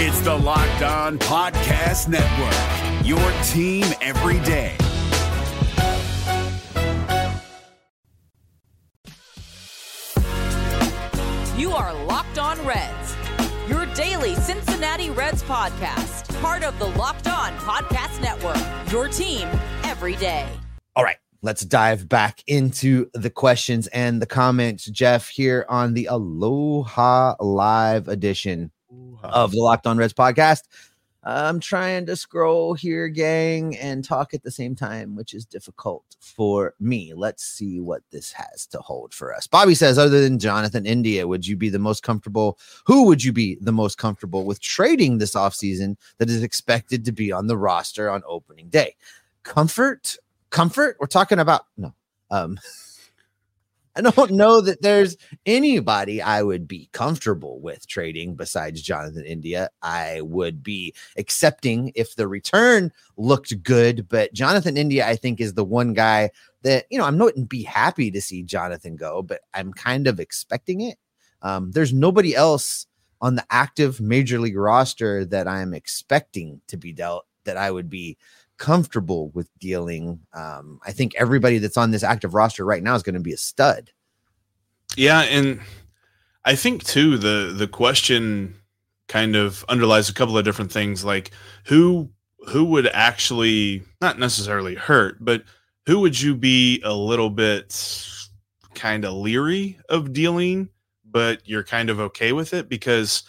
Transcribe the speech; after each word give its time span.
It's 0.00 0.20
the 0.20 0.32
Locked 0.32 0.82
On 0.82 1.18
Podcast 1.18 2.06
Network, 2.06 3.04
your 3.04 3.18
team 3.42 3.84
every 4.00 4.38
day. 4.46 4.76
You 11.60 11.72
are 11.72 11.92
Locked 12.04 12.38
On 12.38 12.64
Reds, 12.64 13.16
your 13.68 13.86
daily 13.96 14.36
Cincinnati 14.36 15.10
Reds 15.10 15.42
podcast, 15.42 16.32
part 16.40 16.62
of 16.62 16.78
the 16.78 16.86
Locked 16.90 17.26
On 17.26 17.50
Podcast 17.54 18.22
Network, 18.22 18.92
your 18.92 19.08
team 19.08 19.48
every 19.82 20.14
day. 20.14 20.48
All 20.94 21.02
right, 21.02 21.18
let's 21.42 21.62
dive 21.62 22.08
back 22.08 22.44
into 22.46 23.10
the 23.14 23.30
questions 23.30 23.88
and 23.88 24.22
the 24.22 24.26
comments. 24.26 24.84
Jeff 24.84 25.28
here 25.28 25.66
on 25.68 25.94
the 25.94 26.06
Aloha 26.06 27.34
Live 27.40 28.06
edition 28.06 28.70
of 29.22 29.52
the 29.52 29.60
Locked 29.60 29.86
On 29.86 29.96
Reds 29.96 30.14
podcast. 30.14 30.62
I'm 31.24 31.60
trying 31.60 32.06
to 32.06 32.16
scroll 32.16 32.74
here, 32.74 33.08
gang, 33.08 33.76
and 33.76 34.04
talk 34.04 34.32
at 34.32 34.42
the 34.44 34.50
same 34.50 34.74
time, 34.74 35.16
which 35.16 35.34
is 35.34 35.44
difficult 35.44 36.04
for 36.20 36.74
me. 36.80 37.12
Let's 37.14 37.44
see 37.44 37.80
what 37.80 38.02
this 38.10 38.32
has 38.32 38.66
to 38.68 38.78
hold 38.78 39.12
for 39.12 39.34
us. 39.34 39.46
Bobby 39.46 39.74
says, 39.74 39.98
other 39.98 40.22
than 40.22 40.38
Jonathan 40.38 40.86
India, 40.86 41.26
would 41.26 41.46
you 41.46 41.56
be 41.56 41.68
the 41.68 41.78
most 41.78 42.02
comfortable? 42.02 42.58
Who 42.86 43.04
would 43.06 43.22
you 43.22 43.32
be 43.32 43.58
the 43.60 43.72
most 43.72 43.98
comfortable 43.98 44.44
with 44.44 44.60
trading 44.60 45.18
this 45.18 45.34
offseason 45.34 45.96
that 46.18 46.30
is 46.30 46.42
expected 46.42 47.04
to 47.04 47.12
be 47.12 47.32
on 47.32 47.46
the 47.46 47.58
roster 47.58 48.08
on 48.08 48.22
opening 48.26 48.68
day? 48.68 48.94
Comfort? 49.42 50.16
Comfort? 50.50 50.96
We're 51.00 51.08
talking 51.08 51.40
about 51.40 51.66
no. 51.76 51.92
Um, 52.30 52.58
I 53.98 54.00
don't 54.00 54.30
know 54.30 54.60
that 54.60 54.80
there's 54.80 55.16
anybody 55.44 56.22
I 56.22 56.44
would 56.44 56.68
be 56.68 56.88
comfortable 56.92 57.60
with 57.60 57.88
trading 57.88 58.36
besides 58.36 58.80
Jonathan 58.80 59.24
India. 59.24 59.70
I 59.82 60.20
would 60.20 60.62
be 60.62 60.94
accepting 61.16 61.90
if 61.96 62.14
the 62.14 62.28
return 62.28 62.92
looked 63.16 63.60
good, 63.64 64.08
but 64.08 64.32
Jonathan 64.32 64.76
India, 64.76 65.04
I 65.04 65.16
think, 65.16 65.40
is 65.40 65.54
the 65.54 65.64
one 65.64 65.94
guy 65.94 66.30
that, 66.62 66.86
you 66.90 66.98
know, 66.98 67.06
I'm 67.06 67.18
not 67.18 67.48
be 67.48 67.64
happy 67.64 68.12
to 68.12 68.20
see 68.20 68.44
Jonathan 68.44 68.94
go, 68.94 69.20
but 69.20 69.40
I'm 69.52 69.72
kind 69.72 70.06
of 70.06 70.20
expecting 70.20 70.80
it. 70.80 70.96
Um, 71.42 71.72
there's 71.72 71.92
nobody 71.92 72.36
else 72.36 72.86
on 73.20 73.34
the 73.34 73.46
active 73.50 74.00
major 74.00 74.38
league 74.38 74.56
roster 74.56 75.24
that 75.24 75.48
I'm 75.48 75.74
expecting 75.74 76.60
to 76.68 76.76
be 76.76 76.92
dealt 76.92 77.26
that 77.44 77.56
I 77.56 77.72
would 77.72 77.90
be 77.90 78.16
comfortable 78.58 79.30
with 79.30 79.48
dealing. 79.58 80.20
Um, 80.34 80.80
I 80.84 80.92
think 80.92 81.14
everybody 81.16 81.58
that's 81.58 81.76
on 81.76 81.90
this 81.90 82.02
active 82.02 82.34
roster 82.34 82.64
right 82.64 82.82
now 82.82 82.94
is 82.94 83.02
going 83.02 83.14
to 83.14 83.20
be 83.20 83.32
a 83.32 83.38
stud. 83.38 83.90
Yeah, 84.96 85.20
and 85.20 85.60
I 86.44 86.54
think 86.56 86.84
too 86.84 87.18
the 87.18 87.52
the 87.56 87.68
question 87.68 88.54
kind 89.08 89.36
of 89.36 89.64
underlies 89.68 90.08
a 90.08 90.14
couple 90.14 90.36
of 90.36 90.44
different 90.44 90.72
things 90.72 91.04
like 91.04 91.30
who 91.64 92.10
who 92.48 92.64
would 92.64 92.88
actually 92.88 93.82
not 94.00 94.18
necessarily 94.18 94.74
hurt, 94.74 95.16
but 95.20 95.44
who 95.86 96.00
would 96.00 96.20
you 96.20 96.34
be 96.34 96.80
a 96.84 96.92
little 96.92 97.30
bit 97.30 98.06
kind 98.74 99.04
of 99.04 99.14
leery 99.14 99.78
of 99.88 100.12
dealing, 100.12 100.68
but 101.04 101.40
you're 101.46 101.64
kind 101.64 101.90
of 101.90 101.98
okay 102.00 102.32
with 102.32 102.54
it 102.54 102.68
because 102.68 103.24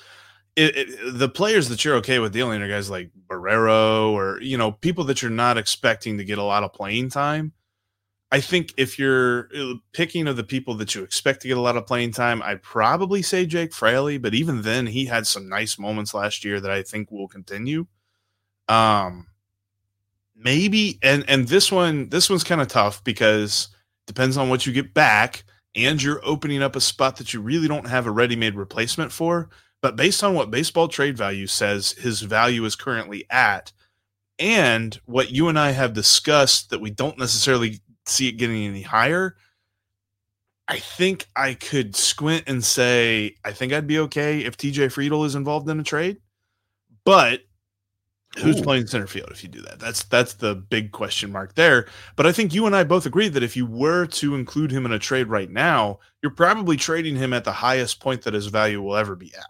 it, 0.60 0.78
it, 0.78 1.18
the 1.18 1.30
players 1.30 1.70
that 1.70 1.86
you're 1.86 1.96
okay 1.96 2.20
with 2.20 2.34
dealing 2.34 2.62
are 2.62 2.68
guys 2.68 2.90
like 2.90 3.12
Barrero 3.28 4.12
or 4.12 4.42
you 4.42 4.58
know 4.58 4.74
people 4.74 5.06
that 5.06 5.22
you're 5.22 5.32
not 5.32 5.58
expecting 5.58 6.18
to 6.18 6.26
get 6.26 6.38
a 6.38 6.44
lot 6.44 6.64
of 6.64 6.74
playing 6.74 7.10
time. 7.10 7.54
I 8.32 8.42
think 8.42 8.74
if 8.78 9.00
you're 9.00 9.50
uh, 9.58 9.76
picking 9.92 10.28
of 10.28 10.36
the 10.36 10.44
people 10.44 10.76
that 10.76 10.94
you 10.94 11.02
expect 11.02 11.42
to 11.42 11.48
get 11.48 11.58
a 11.58 11.62
lot 11.62 11.78
of 11.78 11.88
playing 11.88 12.12
time, 12.12 12.44
I'd 12.44 12.62
probably 12.62 13.24
say 13.24 13.46
Jake 13.46 13.74
Fraley, 13.74 14.20
but 14.20 14.36
even 14.36 14.62
then, 14.62 14.86
he 14.86 15.06
had 15.06 15.26
some 15.26 15.50
nice 15.50 15.80
moments 15.80 16.14
last 16.14 16.46
year 16.46 16.60
that 16.60 16.70
I 16.70 16.84
think 16.84 17.10
will 17.10 17.28
continue. 17.28 17.88
Um, 18.68 19.28
maybe, 20.36 21.00
and 21.02 21.24
and 21.30 21.48
this 21.48 21.72
one, 21.72 22.10
this 22.10 22.30
one's 22.30 22.44
kind 22.44 22.62
of 22.62 22.68
tough 22.68 23.04
because 23.04 23.70
depends 24.06 24.38
on 24.38 24.50
what 24.50 24.66
you 24.66 24.74
get 24.74 24.94
back, 24.94 25.44
and 25.74 26.04
you're 26.04 26.22
opening 26.24 26.62
up 26.62 26.76
a 26.76 26.82
spot 26.82 27.16
that 27.18 27.34
you 27.34 27.42
really 27.42 27.68
don't 27.68 27.88
have 27.88 28.06
a 28.06 28.12
ready-made 28.12 28.56
replacement 28.56 29.12
for. 29.12 29.50
But 29.82 29.96
based 29.96 30.24
on 30.24 30.34
what 30.34 30.52
baseball 30.52 30.88
trade 30.88 31.18
value 31.18 31.48
says 31.48 31.94
his 31.94 32.22
value 32.22 32.66
is 32.66 32.76
currently 32.76 33.26
at, 33.30 33.72
and 34.38 35.00
what 35.06 35.32
you 35.32 35.48
and 35.48 35.60
I 35.60 35.72
have 35.72 35.94
discussed 35.94 36.70
that 36.70 36.82
we 36.82 36.90
don't 36.90 37.18
necessarily 37.18 37.80
see 38.06 38.28
it 38.28 38.34
getting 38.34 38.66
any 38.66 38.82
higher, 38.82 39.36
I 40.68 40.80
think 40.80 41.28
I 41.36 41.56
could 41.56 41.96
squint 41.96 42.44
and 42.48 42.64
say 42.64 43.36
I 43.44 43.52
think 43.52 43.74
I'd 43.74 43.88
be 43.88 44.00
okay 44.00 44.42
if 44.42 44.56
TJ 44.56 44.94
Friedl 44.94 45.26
is 45.26 45.36
involved 45.36 45.70
in 45.70 45.80
a 45.80 45.84
trade. 45.84 46.18
But 47.06 47.42
who's 48.38 48.60
Ooh. 48.60 48.64
playing 48.64 48.86
center 48.88 49.08
field 49.08 49.30
if 49.32 49.44
you 49.44 49.50
do 49.50 49.62
that? 49.62 49.80
That's 49.80 50.04
that's 50.04 50.36
the 50.36 50.56
big 50.56 50.92
question 50.92 51.32
mark 51.32 51.56
there. 51.56 51.88
But 52.16 52.28
I 52.28 52.32
think 52.32 52.54
you 52.54 52.66
and 52.66 52.76
I 52.76 52.84
both 52.84 53.06
agree 53.06 53.30
that 53.30 53.44
if 53.44 53.58
you 53.58 53.66
were 53.66 54.06
to 54.08 54.36
include 54.36 54.72
him 54.72 54.86
in 54.86 54.92
a 54.92 55.00
trade 55.00 55.28
right 55.28 55.50
now, 55.50 56.00
you're 56.22 56.32
probably 56.32 56.78
trading 56.78 57.16
him 57.16 57.34
at 57.34 57.46
the 57.46 57.52
highest 57.52 58.00
point 58.00 58.22
that 58.24 58.36
his 58.36 58.48
value 58.48 58.82
will 58.82 58.96
ever 58.96 59.16
be 59.16 59.34
at. 59.36 59.50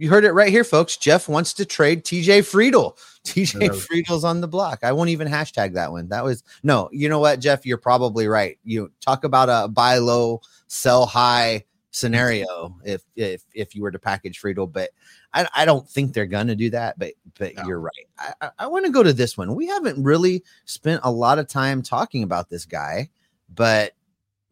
You 0.00 0.08
heard 0.08 0.24
it 0.24 0.32
right 0.32 0.48
here, 0.48 0.64
folks. 0.64 0.96
Jeff 0.96 1.28
wants 1.28 1.52
to 1.52 1.66
trade 1.66 2.04
TJ 2.04 2.40
Friedl. 2.40 2.96
TJ 3.24 3.60
no. 3.60 3.68
Friedl's 3.68 4.24
on 4.24 4.40
the 4.40 4.48
block. 4.48 4.78
I 4.82 4.92
won't 4.92 5.10
even 5.10 5.28
hashtag 5.28 5.74
that 5.74 5.92
one. 5.92 6.08
That 6.08 6.24
was 6.24 6.42
no. 6.62 6.88
You 6.90 7.10
know 7.10 7.18
what, 7.18 7.38
Jeff? 7.38 7.66
You're 7.66 7.76
probably 7.76 8.26
right. 8.26 8.58
You 8.64 8.90
talk 9.02 9.24
about 9.24 9.50
a 9.50 9.68
buy 9.68 9.98
low, 9.98 10.40
sell 10.68 11.04
high 11.04 11.66
scenario 11.90 12.74
if 12.82 13.02
if 13.14 13.44
if 13.52 13.74
you 13.74 13.82
were 13.82 13.90
to 13.90 13.98
package 13.98 14.40
Friedl, 14.40 14.72
but 14.72 14.88
I, 15.34 15.46
I 15.54 15.64
don't 15.66 15.86
think 15.86 16.14
they're 16.14 16.24
gonna 16.24 16.56
do 16.56 16.70
that. 16.70 16.98
But 16.98 17.12
but 17.38 17.54
no. 17.56 17.64
you're 17.66 17.80
right. 17.80 18.08
I, 18.18 18.32
I, 18.40 18.50
I 18.60 18.66
want 18.68 18.86
to 18.86 18.92
go 18.92 19.02
to 19.02 19.12
this 19.12 19.36
one. 19.36 19.54
We 19.54 19.66
haven't 19.66 20.02
really 20.02 20.42
spent 20.64 21.02
a 21.04 21.12
lot 21.12 21.38
of 21.38 21.46
time 21.46 21.82
talking 21.82 22.22
about 22.22 22.48
this 22.48 22.64
guy, 22.64 23.10
but 23.54 23.92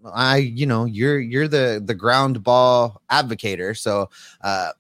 I 0.05 0.37
you 0.37 0.67
know 0.67 0.85
you're 0.85 1.19
you're 1.19 1.49
the 1.49 1.83
the 1.83 1.95
ground 1.95 2.43
ball 2.43 3.01
advocator. 3.11 3.75
So 3.75 4.11
uh 4.43 4.73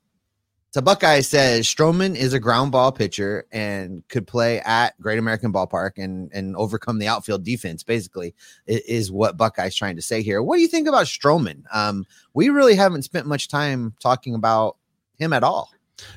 so 0.70 0.82
Buckeye 0.82 1.20
says 1.20 1.66
Stroman 1.66 2.14
is 2.14 2.34
a 2.34 2.40
ground 2.40 2.72
ball 2.72 2.92
pitcher 2.92 3.46
and 3.52 4.06
could 4.08 4.26
play 4.26 4.60
at 4.60 5.00
Great 5.00 5.18
American 5.18 5.52
Ballpark 5.52 5.92
and 5.96 6.30
and 6.32 6.54
overcome 6.56 6.98
the 6.98 7.08
outfield 7.08 7.42
defense. 7.42 7.82
Basically, 7.82 8.34
is 8.66 9.10
what 9.10 9.38
Buckeye's 9.38 9.74
trying 9.74 9.96
to 9.96 10.02
say 10.02 10.22
here. 10.22 10.42
What 10.42 10.56
do 10.56 10.62
you 10.62 10.68
think 10.68 10.86
about 10.86 11.06
Stroman? 11.06 11.62
Um, 11.72 12.04
we 12.34 12.50
really 12.50 12.74
haven't 12.74 13.02
spent 13.02 13.26
much 13.26 13.48
time 13.48 13.94
talking 14.00 14.34
about 14.34 14.76
him 15.18 15.32
at 15.32 15.42
all. 15.42 15.70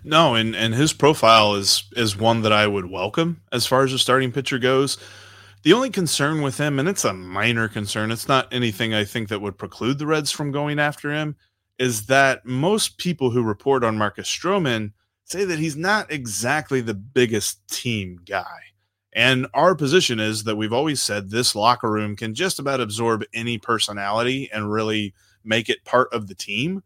No, 0.03 0.35
and 0.35 0.53
and 0.55 0.73
his 0.73 0.91
profile 0.91 1.55
is 1.55 1.85
is 1.95 2.17
one 2.17 2.41
that 2.41 2.53
I 2.53 2.67
would 2.67 2.91
welcome 2.91 3.41
as 3.53 3.65
far 3.65 3.83
as 3.83 3.93
a 3.93 3.99
starting 3.99 4.33
pitcher 4.33 4.59
goes. 4.59 4.97
The 5.63 5.73
only 5.73 5.91
concern 5.91 6.41
with 6.41 6.57
him, 6.57 6.79
and 6.79 6.89
it's 6.89 7.05
a 7.05 7.13
minor 7.13 7.67
concern, 7.67 8.09
it's 8.09 8.27
not 8.27 8.51
anything 8.51 8.95
I 8.95 9.05
think 9.05 9.29
that 9.29 9.41
would 9.41 9.59
preclude 9.59 9.99
the 9.99 10.07
Reds 10.07 10.31
from 10.31 10.51
going 10.51 10.79
after 10.79 11.11
him 11.11 11.35
is 11.81 12.05
that 12.05 12.45
most 12.45 12.99
people 12.99 13.31
who 13.31 13.41
report 13.41 13.83
on 13.83 13.97
Marcus 13.97 14.29
Stroman 14.29 14.91
say 15.23 15.45
that 15.45 15.57
he's 15.57 15.75
not 15.75 16.11
exactly 16.11 16.79
the 16.79 16.93
biggest 16.93 17.67
team 17.69 18.19
guy. 18.23 18.59
And 19.13 19.47
our 19.55 19.73
position 19.73 20.19
is 20.19 20.43
that 20.43 20.57
we've 20.57 20.71
always 20.71 21.01
said 21.01 21.31
this 21.31 21.55
locker 21.55 21.89
room 21.89 22.15
can 22.15 22.35
just 22.35 22.59
about 22.59 22.81
absorb 22.81 23.23
any 23.33 23.57
personality 23.57 24.47
and 24.53 24.71
really 24.71 25.15
make 25.43 25.69
it 25.69 25.83
part 25.83 26.13
of 26.13 26.27
the 26.27 26.35
team. 26.35 26.83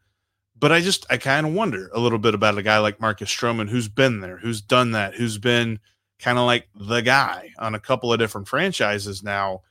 But 0.58 0.72
I 0.72 0.80
just, 0.80 1.06
I 1.10 1.18
kind 1.18 1.46
of 1.46 1.54
wonder 1.54 1.90
a 1.94 2.00
little 2.00 2.18
bit 2.18 2.34
about 2.34 2.58
a 2.58 2.64
guy 2.64 2.78
like 2.78 3.02
Marcus 3.02 3.30
Stroman 3.30 3.68
who's 3.68 3.90
been 3.90 4.22
there, 4.22 4.38
who's 4.38 4.62
done 4.62 4.92
that, 4.92 5.16
who's 5.16 5.38
been 5.38 5.78
kind 6.20 6.38
of 6.38 6.46
like 6.46 6.70
the 6.74 7.02
guy 7.02 7.52
on 7.60 7.76
a 7.76 7.82
couple 7.82 8.14
of 8.14 8.20
different 8.20 8.48
franchises 8.48 9.24
now. 9.24 9.64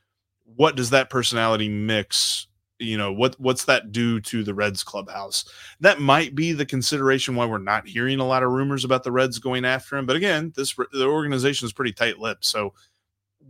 What 0.43 0.75
does 0.75 0.91
that 0.91 1.09
personality 1.09 1.67
mix 1.67 2.45
you 2.79 2.97
know 2.97 3.11
what 3.11 3.39
what's 3.39 3.65
that 3.65 3.91
do 3.91 4.19
to 4.21 4.43
the 4.43 4.53
Reds 4.53 4.83
clubhouse? 4.83 5.45
That 5.79 6.01
might 6.01 6.35
be 6.35 6.51
the 6.51 6.65
consideration 6.65 7.35
why 7.35 7.45
we're 7.45 7.57
not 7.57 7.87
hearing 7.87 8.19
a 8.19 8.27
lot 8.27 8.43
of 8.43 8.51
rumors 8.51 8.83
about 8.83 9.03
the 9.03 9.11
Reds 9.11 9.39
going 9.39 9.65
after 9.65 9.97
him. 9.97 10.05
But 10.05 10.15
again, 10.15 10.53
this 10.55 10.75
the 10.91 11.05
organization 11.05 11.65
is 11.65 11.73
pretty 11.73 11.93
tight-lipped, 11.93 12.45
so 12.45 12.73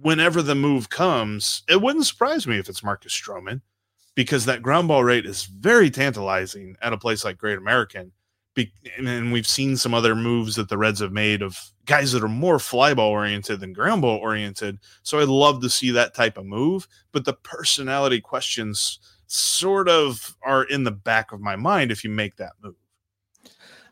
whenever 0.02 0.42
the 0.42 0.56
move 0.56 0.90
comes, 0.90 1.64
it 1.70 1.82
wouldn't 1.82 2.06
surprise 2.06 2.46
me 2.46 2.58
if 2.58 2.70
it's 2.70 2.84
Marcus 2.84 3.14
Stroman 3.14 3.62
because 4.16 4.46
that 4.46 4.62
ground 4.62 4.88
ball 4.88 5.04
rate 5.04 5.26
is 5.26 5.44
very 5.44 5.90
tantalizing 5.90 6.76
at 6.82 6.94
a 6.94 6.98
place 6.98 7.24
like 7.24 7.38
Great 7.38 7.58
American. 7.58 8.12
Be- 8.54 8.72
and 8.98 9.34
we've 9.34 9.48
seen 9.48 9.76
some 9.76 9.94
other 9.94 10.16
moves 10.16 10.56
that 10.56 10.70
the 10.70 10.78
Reds 10.78 11.02
have 11.02 11.12
made 11.12 11.42
of 11.42 11.60
guys 11.86 12.14
that 12.14 12.24
are 12.24 12.30
more 12.30 12.58
fly 12.58 12.94
ball 12.94 13.12
oriented 13.12 13.60
than 13.60 13.74
ground 13.74 14.02
ball 14.02 14.18
oriented. 14.18 14.80
So 15.04 15.20
I'd 15.20 15.28
love 15.28 15.62
to 15.62 15.70
see 15.70 15.92
that 15.92 16.14
type 16.14 16.38
of 16.38 16.46
move. 16.46 16.88
But 17.12 17.26
the 17.26 17.34
personality 17.34 18.22
questions 18.22 19.00
sort 19.27 19.89
of 19.89 20.36
are 20.44 20.63
in 20.63 20.83
the 20.83 20.92
back 20.92 21.31
of 21.31 21.39
my 21.39 21.56
mind 21.56 21.92
if 21.92 22.04
you 22.04 22.10
make 22.10 22.38
that 22.38 22.54
move. 22.62 22.75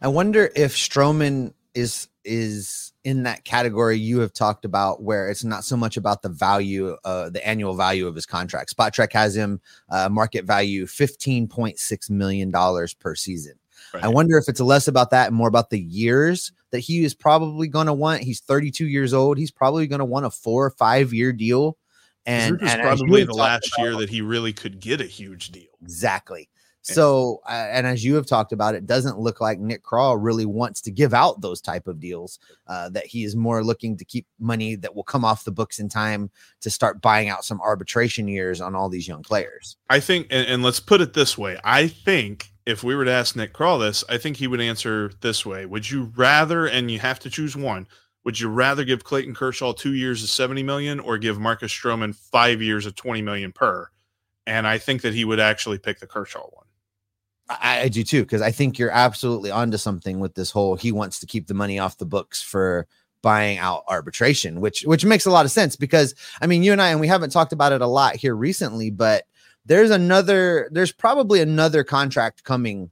I 0.02 0.08
wonder 0.08 0.50
if 0.56 0.76
Stroman 0.76 1.54
is 1.74 2.08
is 2.26 2.94
in 3.04 3.24
that 3.24 3.44
category 3.44 3.98
you 3.98 4.20
have 4.20 4.32
talked 4.32 4.64
about 4.64 5.04
where 5.04 5.30
it's 5.30 5.44
not 5.44 5.66
so 5.66 5.76
much 5.76 5.98
about 5.98 6.22
the 6.22 6.30
value 6.30 6.96
uh 7.04 7.30
the 7.30 7.46
annual 7.46 7.76
value 7.76 8.08
of 8.08 8.16
his 8.16 8.26
contract 8.26 8.70
spot 8.70 8.94
Spotrac 8.94 9.12
has 9.12 9.36
him 9.36 9.60
uh 9.90 10.08
market 10.08 10.46
value 10.46 10.86
15.6 10.86 12.10
million 12.10 12.50
dollars 12.50 12.94
per 12.94 13.14
season 13.14 13.56
I 14.02 14.08
wonder 14.08 14.38
if 14.38 14.48
it's 14.48 14.60
less 14.60 14.88
about 14.88 15.12
that 15.12 15.28
and 15.28 15.36
more 15.36 15.48
about 15.48 15.70
the 15.70 15.80
years 15.80 16.52
that 16.72 16.80
he 16.80 17.04
is 17.04 17.14
probably 17.14 17.68
going 17.68 17.88
to 17.88 17.94
want. 17.94 18.24
He's 18.24 18.40
32 18.40 18.88
years 18.88 19.14
old. 19.14 19.38
He's 19.38 19.52
probably 19.52 19.86
going 19.88 20.00
to 20.00 20.06
want 20.06 20.26
a 20.26 20.32
four 20.32 20.66
or 20.66 20.72
five 20.72 21.14
year 21.14 21.32
deal. 21.32 21.78
And, 22.26 22.62
and 22.62 22.82
probably 22.82 23.24
the 23.24 23.34
last 23.34 23.72
about- 23.74 23.84
year 23.84 23.96
that 23.98 24.10
he 24.10 24.22
really 24.22 24.54
could 24.54 24.80
get 24.80 25.02
a 25.02 25.06
huge 25.06 25.52
deal. 25.52 25.72
Exactly. 25.82 26.50
So, 26.86 27.42
uh, 27.48 27.70
and 27.72 27.88
as 27.88 28.04
you 28.04 28.16
have 28.16 28.26
talked 28.26 28.52
about, 28.52 28.76
it 28.76 28.86
doesn't 28.86 29.18
look 29.18 29.40
like 29.40 29.58
Nick 29.58 29.86
Krall 29.86 30.18
really 30.22 30.46
wants 30.46 30.82
to 30.82 30.92
give 30.92 31.14
out 31.14 31.40
those 31.40 31.62
type 31.62 31.88
of 31.88 31.98
deals. 31.98 32.40
Uh, 32.68 32.90
that 32.90 33.06
he 33.06 33.24
is 33.24 33.38
more 33.38 33.64
looking 33.64 33.96
to 33.96 34.04
keep 34.04 34.28
money 34.38 34.76
that 34.76 34.94
will 34.94 35.04
come 35.04 35.24
off 35.24 35.46
the 35.46 35.52
books 35.52 35.80
in 35.80 35.88
time 35.88 36.30
to 36.60 36.70
start 36.70 37.02
buying 37.02 37.30
out 37.30 37.46
some 37.46 37.62
arbitration 37.62 38.28
years 38.28 38.60
on 38.60 38.76
all 38.76 38.90
these 38.90 39.08
young 39.08 39.24
players. 39.24 39.78
I 39.90 40.02
think, 40.02 40.28
and, 40.30 40.46
and 40.46 40.62
let's 40.62 40.82
put 40.82 41.00
it 41.00 41.14
this 41.14 41.38
way: 41.38 41.58
I 41.64 41.88
think 41.88 42.52
if 42.66 42.84
we 42.84 42.96
were 42.96 43.06
to 43.06 43.12
ask 43.12 43.38
Nick 43.38 43.54
Krall 43.54 43.80
this, 43.80 44.04
I 44.10 44.18
think 44.18 44.36
he 44.36 44.48
would 44.48 44.60
answer 44.60 45.14
this 45.22 45.46
way: 45.46 45.66
Would 45.66 45.90
you 45.90 46.12
rather, 46.18 46.66
and 46.66 46.92
you 46.92 47.00
have 47.00 47.20
to 47.20 47.30
choose 47.30 47.56
one, 47.56 47.88
would 48.24 48.40
you 48.40 48.48
rather 48.50 48.84
give 48.84 49.04
Clayton 49.04 49.36
Kershaw 49.36 49.74
two 49.74 49.94
years 49.94 50.24
of 50.24 50.30
seventy 50.30 50.64
million, 50.64 51.00
or 51.00 51.18
give 51.18 51.40
Marcus 51.40 51.72
Stroman 51.72 52.16
five 52.16 52.62
years 52.62 52.86
of 52.86 52.96
twenty 52.96 53.22
million 53.22 53.52
per? 53.52 53.90
And 54.46 54.68
I 54.68 54.78
think 54.78 55.02
that 55.04 55.14
he 55.14 55.26
would 55.26 55.40
actually 55.40 55.78
pick 55.78 56.00
the 56.00 56.08
Kershaw 56.08 56.48
one. 56.52 56.66
I, 57.50 57.82
I 57.82 57.88
do 57.90 58.04
too, 58.04 58.24
because 58.24 58.42
I 58.42 58.52
think 58.52 58.80
you're 58.80 58.90
absolutely 58.90 59.52
onto 59.52 59.78
something 59.78 60.20
with 60.20 60.36
this 60.36 60.52
whole 60.52 60.76
he 60.76 60.92
wants 60.92 61.20
to 61.20 61.26
keep 61.26 61.48
the 61.48 61.54
money 61.54 61.80
off 61.80 61.98
the 61.98 62.06
books 62.06 62.42
for 62.42 62.88
buying 63.22 63.58
out 63.58 63.84
arbitration, 63.88 64.60
which 64.62 64.84
which 64.84 65.06
makes 65.06 65.26
a 65.26 65.32
lot 65.32 65.46
of 65.46 65.52
sense 65.52 65.76
because 65.76 66.14
I 66.42 66.48
mean 66.48 66.64
you 66.64 66.72
and 66.72 66.82
I 66.82 66.90
and 66.90 67.00
we 67.00 67.08
haven't 67.08 67.32
talked 67.32 67.54
about 67.54 67.72
it 67.72 67.82
a 67.82 67.88
lot 67.88 68.16
here 68.16 68.36
recently, 68.36 68.90
but 68.90 69.24
there's 69.66 69.92
another 69.92 70.70
there's 70.72 70.92
probably 70.92 71.42
another 71.42 71.84
contract 71.84 72.44
coming 72.44 72.92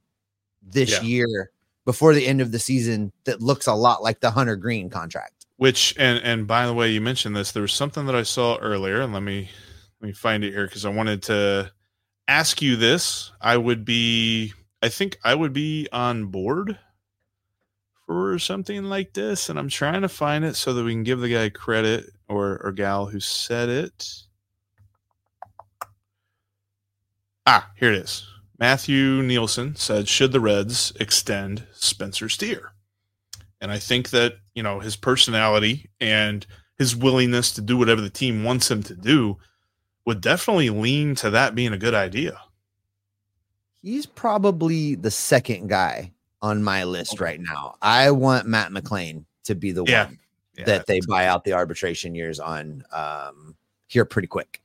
this 0.62 0.90
Yeah. 0.90 1.02
year 1.02 1.51
before 1.84 2.14
the 2.14 2.26
end 2.26 2.40
of 2.40 2.52
the 2.52 2.58
season 2.58 3.12
that 3.24 3.40
looks 3.40 3.66
a 3.66 3.74
lot 3.74 4.02
like 4.02 4.20
the 4.20 4.30
Hunter 4.30 4.56
Greene 4.56 4.90
contract. 4.90 5.46
Which 5.56 5.94
and 5.98 6.22
and 6.24 6.46
by 6.46 6.66
the 6.66 6.74
way, 6.74 6.90
you 6.90 7.00
mentioned 7.00 7.36
this. 7.36 7.52
There 7.52 7.62
was 7.62 7.72
something 7.72 8.06
that 8.06 8.14
I 8.14 8.22
saw 8.22 8.56
earlier, 8.58 9.00
and 9.00 9.12
let 9.12 9.22
me 9.22 9.50
let 10.00 10.06
me 10.08 10.12
find 10.12 10.42
it 10.44 10.52
here 10.52 10.66
because 10.66 10.84
I 10.84 10.88
wanted 10.88 11.22
to 11.24 11.70
ask 12.26 12.60
you 12.60 12.76
this. 12.76 13.30
I 13.40 13.56
would 13.56 13.84
be, 13.84 14.52
I 14.82 14.88
think 14.88 15.18
I 15.22 15.34
would 15.34 15.52
be 15.52 15.88
on 15.92 16.26
board 16.26 16.78
for 18.06 18.38
something 18.38 18.84
like 18.84 19.12
this, 19.12 19.48
and 19.48 19.58
I'm 19.58 19.68
trying 19.68 20.02
to 20.02 20.08
find 20.08 20.44
it 20.44 20.56
so 20.56 20.74
that 20.74 20.84
we 20.84 20.92
can 20.92 21.04
give 21.04 21.20
the 21.20 21.32
guy 21.32 21.48
credit 21.48 22.10
or 22.28 22.60
or 22.64 22.72
gal 22.72 23.06
who 23.06 23.20
said 23.20 23.68
it. 23.68 24.08
Ah, 27.46 27.70
here 27.76 27.92
it 27.92 27.98
is. 27.98 28.26
Matthew 28.62 29.24
Nielsen 29.24 29.74
said, 29.74 30.06
"Should 30.08 30.30
the 30.30 30.38
Reds 30.38 30.92
extend 31.00 31.66
Spencer 31.72 32.28
Steer?" 32.28 32.74
And 33.60 33.72
I 33.72 33.80
think 33.80 34.10
that, 34.10 34.34
you 34.54 34.62
know, 34.62 34.78
his 34.78 34.94
personality 34.94 35.90
and 36.00 36.46
his 36.78 36.94
willingness 36.94 37.50
to 37.54 37.60
do 37.60 37.76
whatever 37.76 38.00
the 38.00 38.08
team 38.08 38.44
wants 38.44 38.70
him 38.70 38.84
to 38.84 38.94
do 38.94 39.36
would 40.06 40.20
definitely 40.20 40.70
lean 40.70 41.16
to 41.16 41.30
that 41.30 41.56
being 41.56 41.72
a 41.72 41.76
good 41.76 41.92
idea. 41.92 42.40
He's 43.80 44.06
probably 44.06 44.94
the 44.94 45.10
second 45.10 45.68
guy 45.68 46.12
on 46.40 46.62
my 46.62 46.84
list 46.84 47.18
right 47.18 47.40
now. 47.40 47.74
I 47.82 48.12
want 48.12 48.46
Matt 48.46 48.70
McLain 48.70 49.24
to 49.42 49.56
be 49.56 49.72
the 49.72 49.84
Yeah. 49.88 50.04
one 50.04 50.20
Yeah, 50.56 50.66
that 50.66 50.86
they 50.86 51.00
buy 51.08 51.26
out 51.26 51.42
the 51.42 51.54
arbitration 51.54 52.14
years 52.14 52.38
on 52.38 52.84
um, 52.92 53.56
here 53.88 54.04
pretty 54.04 54.28
quick. 54.28 54.62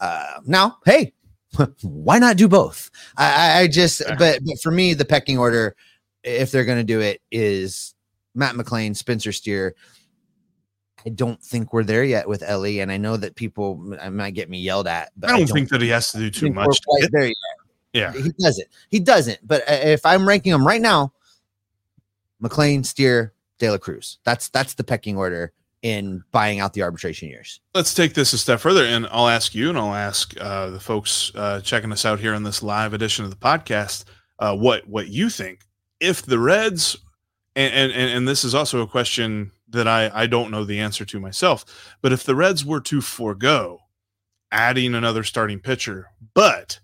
Uh, 0.00 0.40
now, 0.46 0.78
hey, 0.86 1.12
why 1.82 2.18
not 2.18 2.36
do 2.36 2.48
both? 2.48 2.90
I, 3.16 3.24
I- 3.34 3.58
I 3.60 3.66
just, 3.68 4.02
but, 4.18 4.40
but 4.44 4.60
for 4.62 4.70
me, 4.70 4.94
the 4.94 5.04
pecking 5.04 5.38
order, 5.38 5.74
if 6.22 6.50
they're 6.50 6.64
going 6.64 6.78
to 6.78 6.84
do 6.84 7.00
it, 7.00 7.20
is 7.30 7.94
Matt 8.34 8.54
McLain, 8.54 8.96
Spencer 8.96 9.32
Steer. 9.32 9.74
I 11.06 11.10
don't 11.10 11.40
think 11.42 11.72
we're 11.72 11.84
there 11.84 12.02
yet 12.04 12.26
with 12.26 12.42
Elly, 12.42 12.80
and 12.80 12.90
I 12.90 12.96
know 12.96 13.16
that 13.18 13.34
people 13.34 13.94
I 14.00 14.08
might 14.08 14.30
get 14.32 14.48
me 14.48 14.58
yelled 14.58 14.86
at, 14.86 15.12
but 15.16 15.28
I 15.30 15.38
don't 15.38 15.46
think 15.46 15.68
that 15.68 15.82
he 15.82 15.88
has 15.90 16.10
to 16.12 16.18
do 16.18 16.30
too 16.30 16.50
much. 16.50 16.80
quite 16.86 17.10
there 17.12 17.26
yet. 17.26 17.34
yeah. 17.92 18.12
He 18.12 18.30
doesn't. 18.40 18.68
He 18.88 19.00
doesn't. 19.00 19.46
But 19.46 19.62
uh, 19.68 19.72
if 19.84 20.06
I'm 20.06 20.26
ranking 20.26 20.52
them 20.52 20.66
right 20.66 20.80
now, 20.80 21.12
McLain, 22.42 22.86
Steer, 22.86 23.34
De 23.58 23.70
La 23.70 23.76
Cruz. 23.76 24.18
That's 24.24 24.48
that's 24.48 24.72
the 24.74 24.84
pecking 24.84 25.16
order 25.18 25.52
in 25.84 26.24
buying 26.32 26.60
out 26.60 26.72
the 26.72 26.82
arbitration 26.82 27.28
years. 27.28 27.60
Let's 27.74 27.92
take 27.92 28.14
this 28.14 28.32
a 28.32 28.38
step 28.38 28.58
further, 28.58 28.86
and 28.86 29.06
I'll 29.10 29.28
ask 29.28 29.54
you, 29.54 29.68
and 29.68 29.76
I'll 29.76 29.94
ask 29.94 30.34
uh, 30.40 30.70
the 30.70 30.80
folks 30.80 31.30
uh, 31.34 31.60
checking 31.60 31.92
us 31.92 32.06
out 32.06 32.18
here 32.18 32.34
on 32.34 32.42
this 32.42 32.62
live 32.62 32.94
edition 32.94 33.22
of 33.22 33.30
the 33.30 33.36
podcast, 33.36 34.04
uh, 34.38 34.56
what 34.56 34.88
what 34.88 35.08
you 35.08 35.28
think 35.28 35.60
if 36.00 36.22
the 36.22 36.38
Reds, 36.38 36.96
and, 37.54 37.92
and 37.92 38.10
and 38.10 38.26
this 38.26 38.44
is 38.44 38.54
also 38.54 38.80
a 38.80 38.86
question 38.86 39.52
that 39.68 39.86
I 39.86 40.10
I 40.14 40.26
don't 40.26 40.50
know 40.50 40.64
the 40.64 40.80
answer 40.80 41.04
to 41.04 41.20
myself, 41.20 41.66
but 42.00 42.12
if 42.12 42.24
the 42.24 42.34
Reds 42.34 42.64
were 42.64 42.80
to 42.80 43.02
forego 43.02 43.80
adding 44.50 44.94
another 44.94 45.22
starting 45.22 45.60
pitcher, 45.60 46.06
but 46.32 46.80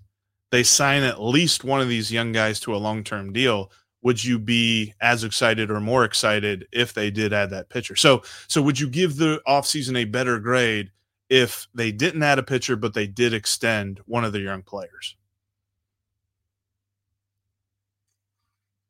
they 0.50 0.62
sign 0.62 1.05
at 1.05 1.23
least 1.23 1.64
one 1.64 1.81
of 1.81 1.88
these 1.88 2.12
young 2.12 2.32
guys 2.32 2.61
to 2.61 2.75
a 2.75 2.76
long 2.76 3.02
term 3.02 3.32
deal. 3.32 3.73
Would 4.02 4.25
you 4.25 4.38
be 4.38 4.94
as 5.00 5.25
excited 5.25 5.70
or 5.70 5.81
more 5.81 6.05
excited 6.05 6.67
if 6.73 6.94
they 6.94 7.11
did 7.11 7.32
add 7.32 7.50
that 7.50 7.69
pitcher? 7.69 7.97
So, 7.97 8.23
so 8.49 8.62
would 8.62 8.81
you 8.81 8.88
give 8.88 9.17
the 9.17 9.43
offseason 9.47 9.97
a 9.99 10.05
better 10.05 10.38
grade 10.38 10.91
if 11.29 11.69
they 11.75 11.93
didn't 11.93 12.23
add 12.23 12.38
a 12.38 12.43
pitcher, 12.43 12.76
but 12.76 12.94
they 12.94 13.06
did 13.06 13.35
extend 13.35 14.00
one 14.06 14.25
of 14.25 14.32
the 14.32 14.41
young 14.41 14.62
players? 14.62 15.17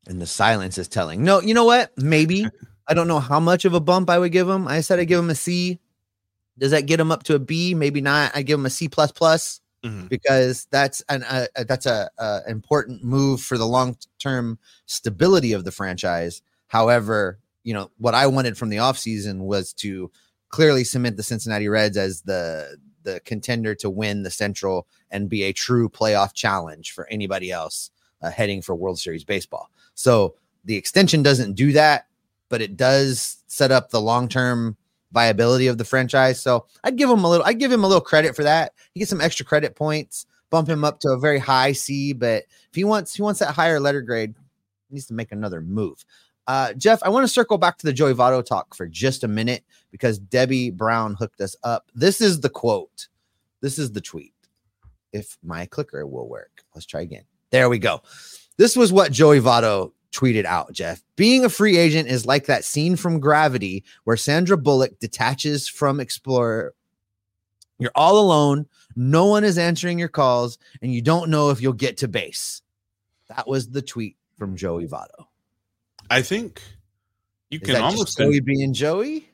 And 0.06 0.20
the 0.20 0.26
silence 0.26 0.78
is 0.78 0.88
telling. 0.88 1.24
No, 1.24 1.40
you 1.40 1.54
know 1.54 1.64
what? 1.64 1.92
Maybe. 1.96 2.46
I 2.88 2.94
don't 2.94 3.08
know 3.08 3.20
how 3.20 3.38
much 3.38 3.64
of 3.64 3.74
a 3.74 3.80
bump 3.80 4.10
I 4.10 4.18
would 4.18 4.32
give 4.32 4.48
him. 4.48 4.66
I 4.66 4.80
said 4.80 4.98
I 4.98 5.04
give 5.04 5.18
him 5.18 5.30
a 5.30 5.34
C. 5.34 5.78
Does 6.58 6.72
that 6.72 6.86
get 6.86 7.00
him 7.00 7.12
up 7.12 7.22
to 7.24 7.34
a 7.34 7.38
B? 7.38 7.74
Maybe 7.74 8.00
not. 8.00 8.32
I 8.34 8.42
give 8.42 8.58
him 8.58 8.66
a 8.66 8.70
C 8.70 8.88
plus 8.88 9.12
plus 9.12 9.60
Mhm. 9.84 10.08
because 10.10 10.66
that's 10.70 11.00
an 11.08 11.22
uh, 11.24 11.46
uh, 11.56 11.64
that's 11.64 11.86
a, 11.86 12.10
a 12.18 12.40
important 12.48 13.02
move 13.02 13.40
for 13.40 13.56
the 13.56 13.66
long 13.66 13.96
term 14.18 14.58
stability 14.86 15.52
of 15.52 15.64
the 15.64 15.72
franchise. 15.72 16.42
However, 16.68 17.38
you 17.64 17.72
know 17.72 17.90
what 17.98 18.14
I 18.14 18.26
wanted 18.26 18.58
from 18.58 18.68
the 18.68 18.76
offseason 18.76 19.40
was 19.40 19.72
to 19.74 20.10
clearly 20.50 20.84
cement 20.84 21.16
the 21.16 21.22
Cincinnati 21.22 21.68
Reds 21.68 21.96
as 21.96 22.20
the 22.22 22.76
the 23.04 23.20
contender 23.24 23.74
to 23.76 23.88
win 23.88 24.22
the 24.22 24.30
Central 24.30 24.86
and 25.10 25.30
be 25.30 25.44
a 25.44 25.52
true 25.52 25.88
playoff 25.88 26.34
challenge 26.34 26.92
for 26.92 27.08
anybody 27.08 27.50
else 27.50 27.90
uh, 28.20 28.30
heading 28.30 28.60
for 28.60 28.74
World 28.74 28.98
Series 28.98 29.24
baseball. 29.24 29.70
So 29.94 30.34
the 30.66 30.76
extension 30.76 31.22
doesn't 31.22 31.54
do 31.54 31.72
that, 31.72 32.06
but 32.50 32.60
it 32.60 32.76
does 32.76 33.38
set 33.46 33.70
up 33.72 33.88
the 33.90 34.00
long 34.02 34.28
term 34.28 34.76
viability 35.12 35.66
of 35.66 35.78
the 35.78 35.84
franchise. 35.84 36.40
So 36.40 36.66
I'd 36.84 36.96
give 36.96 37.10
him 37.10 37.24
a 37.24 37.28
little, 37.28 37.46
I'd 37.46 37.58
give 37.58 37.72
him 37.72 37.84
a 37.84 37.86
little 37.86 38.00
credit 38.00 38.36
for 38.36 38.44
that. 38.44 38.72
He 38.92 39.00
gets 39.00 39.10
some 39.10 39.20
extra 39.20 39.46
credit 39.46 39.74
points, 39.74 40.26
bump 40.50 40.68
him 40.68 40.84
up 40.84 41.00
to 41.00 41.10
a 41.10 41.18
very 41.18 41.38
high 41.38 41.72
C. 41.72 42.12
But 42.12 42.44
if 42.68 42.74
he 42.74 42.84
wants, 42.84 43.14
he 43.14 43.22
wants 43.22 43.40
that 43.40 43.54
higher 43.54 43.80
letter 43.80 44.02
grade, 44.02 44.34
he 44.88 44.94
needs 44.94 45.06
to 45.06 45.14
make 45.14 45.32
another 45.32 45.60
move. 45.60 46.04
Uh, 46.46 46.72
Jeff, 46.72 47.02
I 47.02 47.08
want 47.10 47.24
to 47.24 47.32
circle 47.32 47.58
back 47.58 47.78
to 47.78 47.86
the 47.86 47.92
Joey 47.92 48.14
Votto 48.14 48.44
talk 48.44 48.74
for 48.74 48.88
just 48.88 49.22
a 49.22 49.28
minute 49.28 49.64
because 49.92 50.18
Debbie 50.18 50.70
Brown 50.70 51.14
hooked 51.14 51.40
us 51.40 51.54
up. 51.62 51.90
This 51.94 52.20
is 52.20 52.40
the 52.40 52.48
quote. 52.48 53.08
This 53.60 53.78
is 53.78 53.92
the 53.92 54.00
tweet. 54.00 54.34
If 55.12 55.36
my 55.42 55.66
clicker 55.66 56.06
will 56.06 56.28
work, 56.28 56.64
let's 56.74 56.86
try 56.86 57.02
again. 57.02 57.24
There 57.50 57.68
we 57.68 57.78
go. 57.78 58.02
This 58.56 58.76
was 58.76 58.92
what 58.92 59.12
Joey 59.12 59.40
Votto 59.40 59.92
tweeted 60.12 60.44
out, 60.44 60.72
Jeff. 60.72 61.02
Being 61.16 61.44
a 61.44 61.48
free 61.48 61.76
agent 61.76 62.08
is 62.08 62.26
like 62.26 62.46
that 62.46 62.64
scene 62.64 62.96
from 62.96 63.20
Gravity 63.20 63.84
where 64.04 64.16
Sandra 64.16 64.56
Bullock 64.56 64.98
detaches 64.98 65.68
from 65.68 66.00
Explorer. 66.00 66.74
You're 67.78 67.92
all 67.94 68.18
alone, 68.18 68.66
no 68.96 69.26
one 69.26 69.44
is 69.44 69.56
answering 69.56 69.98
your 69.98 70.08
calls, 70.08 70.58
and 70.82 70.92
you 70.92 71.00
don't 71.00 71.30
know 71.30 71.50
if 71.50 71.62
you'll 71.62 71.72
get 71.72 71.98
to 71.98 72.08
base. 72.08 72.62
That 73.28 73.46
was 73.46 73.70
the 73.70 73.82
tweet 73.82 74.16
from 74.36 74.56
Joey 74.56 74.86
Votto. 74.86 75.26
I 76.10 76.22
think 76.22 76.60
you 77.50 77.60
Is 77.62 77.68
can 77.68 77.82
almost 77.82 78.18
Joey 78.18 78.40
being 78.40 78.74
Joey? 78.74 79.28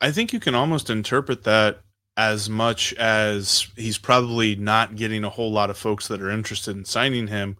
I 0.00 0.10
think 0.10 0.32
you 0.32 0.40
can 0.40 0.54
almost 0.54 0.90
interpret 0.90 1.44
that 1.44 1.80
as 2.16 2.50
much 2.50 2.92
as 2.94 3.68
he's 3.76 3.98
probably 3.98 4.56
not 4.56 4.96
getting 4.96 5.22
a 5.22 5.30
whole 5.30 5.52
lot 5.52 5.70
of 5.70 5.78
folks 5.78 6.08
that 6.08 6.20
are 6.20 6.30
interested 6.30 6.76
in 6.76 6.84
signing 6.84 7.28
him 7.28 7.56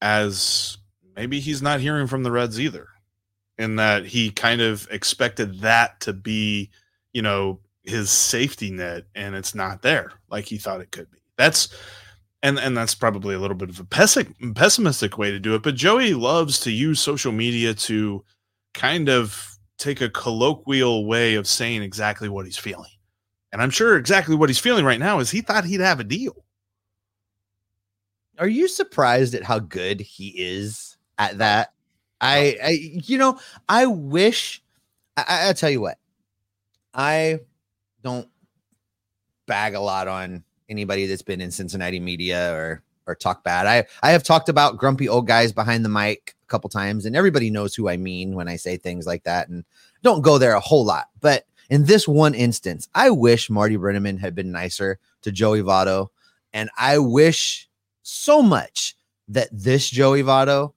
as 0.00 0.78
maybe 1.20 1.38
he's 1.38 1.60
not 1.60 1.80
hearing 1.80 2.06
from 2.06 2.22
the 2.22 2.30
Reds 2.30 2.58
either. 2.58 2.88
In 3.58 3.76
that 3.76 4.06
he 4.06 4.30
kind 4.30 4.62
of 4.62 4.88
expected 4.90 5.60
that 5.60 6.00
to 6.00 6.14
be, 6.14 6.70
you 7.12 7.20
know, 7.20 7.60
his 7.82 8.08
safety 8.08 8.70
net 8.70 9.04
and 9.14 9.34
it's 9.34 9.54
not 9.54 9.82
there 9.82 10.12
like 10.30 10.46
he 10.46 10.56
thought 10.56 10.80
it 10.80 10.92
could 10.92 11.10
be. 11.10 11.18
That's 11.36 11.68
and 12.42 12.58
and 12.58 12.74
that's 12.74 12.94
probably 12.94 13.34
a 13.34 13.38
little 13.38 13.56
bit 13.56 13.68
of 13.68 13.78
a 13.78 13.84
pessi- 13.84 14.54
pessimistic 14.54 15.18
way 15.18 15.30
to 15.30 15.38
do 15.38 15.54
it, 15.54 15.62
but 15.62 15.74
Joey 15.74 16.14
loves 16.14 16.58
to 16.60 16.70
use 16.70 17.00
social 17.00 17.32
media 17.32 17.74
to 17.74 18.24
kind 18.72 19.10
of 19.10 19.58
take 19.76 20.00
a 20.00 20.08
colloquial 20.08 21.04
way 21.04 21.34
of 21.34 21.46
saying 21.46 21.82
exactly 21.82 22.30
what 22.30 22.46
he's 22.46 22.56
feeling. 22.56 22.90
And 23.52 23.60
I'm 23.60 23.70
sure 23.70 23.98
exactly 23.98 24.36
what 24.36 24.48
he's 24.48 24.58
feeling 24.58 24.86
right 24.86 25.00
now 25.00 25.18
is 25.18 25.30
he 25.30 25.42
thought 25.42 25.66
he'd 25.66 25.80
have 25.80 26.00
a 26.00 26.04
deal. 26.04 26.46
Are 28.38 28.48
you 28.48 28.68
surprised 28.68 29.34
at 29.34 29.44
how 29.44 29.58
good 29.58 30.00
he 30.00 30.28
is 30.38 30.89
at 31.20 31.38
that? 31.38 31.72
I, 32.20 32.56
I 32.62 32.70
you 32.70 33.18
know, 33.18 33.38
I 33.68 33.86
wish. 33.86 34.62
I, 35.16 35.50
I 35.50 35.52
tell 35.52 35.70
you 35.70 35.80
what, 35.80 35.98
I 36.94 37.40
don't 38.02 38.28
bag 39.46 39.74
a 39.74 39.80
lot 39.80 40.08
on 40.08 40.44
anybody 40.68 41.06
that's 41.06 41.22
been 41.22 41.40
in 41.40 41.50
Cincinnati 41.50 42.00
media 42.00 42.52
or 42.54 42.82
or 43.06 43.14
talk 43.14 43.44
bad. 43.44 43.66
I 43.66 43.86
I 44.02 44.12
have 44.12 44.22
talked 44.22 44.48
about 44.48 44.78
grumpy 44.78 45.08
old 45.08 45.26
guys 45.26 45.52
behind 45.52 45.84
the 45.84 45.88
mic 45.88 46.34
a 46.42 46.46
couple 46.46 46.70
times, 46.70 47.06
and 47.06 47.14
everybody 47.14 47.50
knows 47.50 47.74
who 47.74 47.88
I 47.88 47.96
mean 47.96 48.34
when 48.34 48.48
I 48.48 48.56
say 48.56 48.76
things 48.76 49.06
like 49.06 49.24
that, 49.24 49.48
and 49.48 49.64
don't 50.02 50.22
go 50.22 50.38
there 50.38 50.54
a 50.54 50.60
whole 50.60 50.84
lot. 50.84 51.08
But 51.20 51.44
in 51.68 51.84
this 51.84 52.08
one 52.08 52.34
instance, 52.34 52.88
I 52.94 53.10
wish 53.10 53.50
Marty 53.50 53.76
Brennaman 53.76 54.18
had 54.18 54.34
been 54.34 54.52
nicer 54.52 54.98
to 55.22 55.32
Joey 55.32 55.62
Votto, 55.62 56.08
and 56.52 56.70
I 56.78 56.98
wish 56.98 57.68
so 58.02 58.42
much 58.42 58.96
that 59.28 59.48
this 59.52 59.88
Joey 59.88 60.22
Votto 60.22 60.72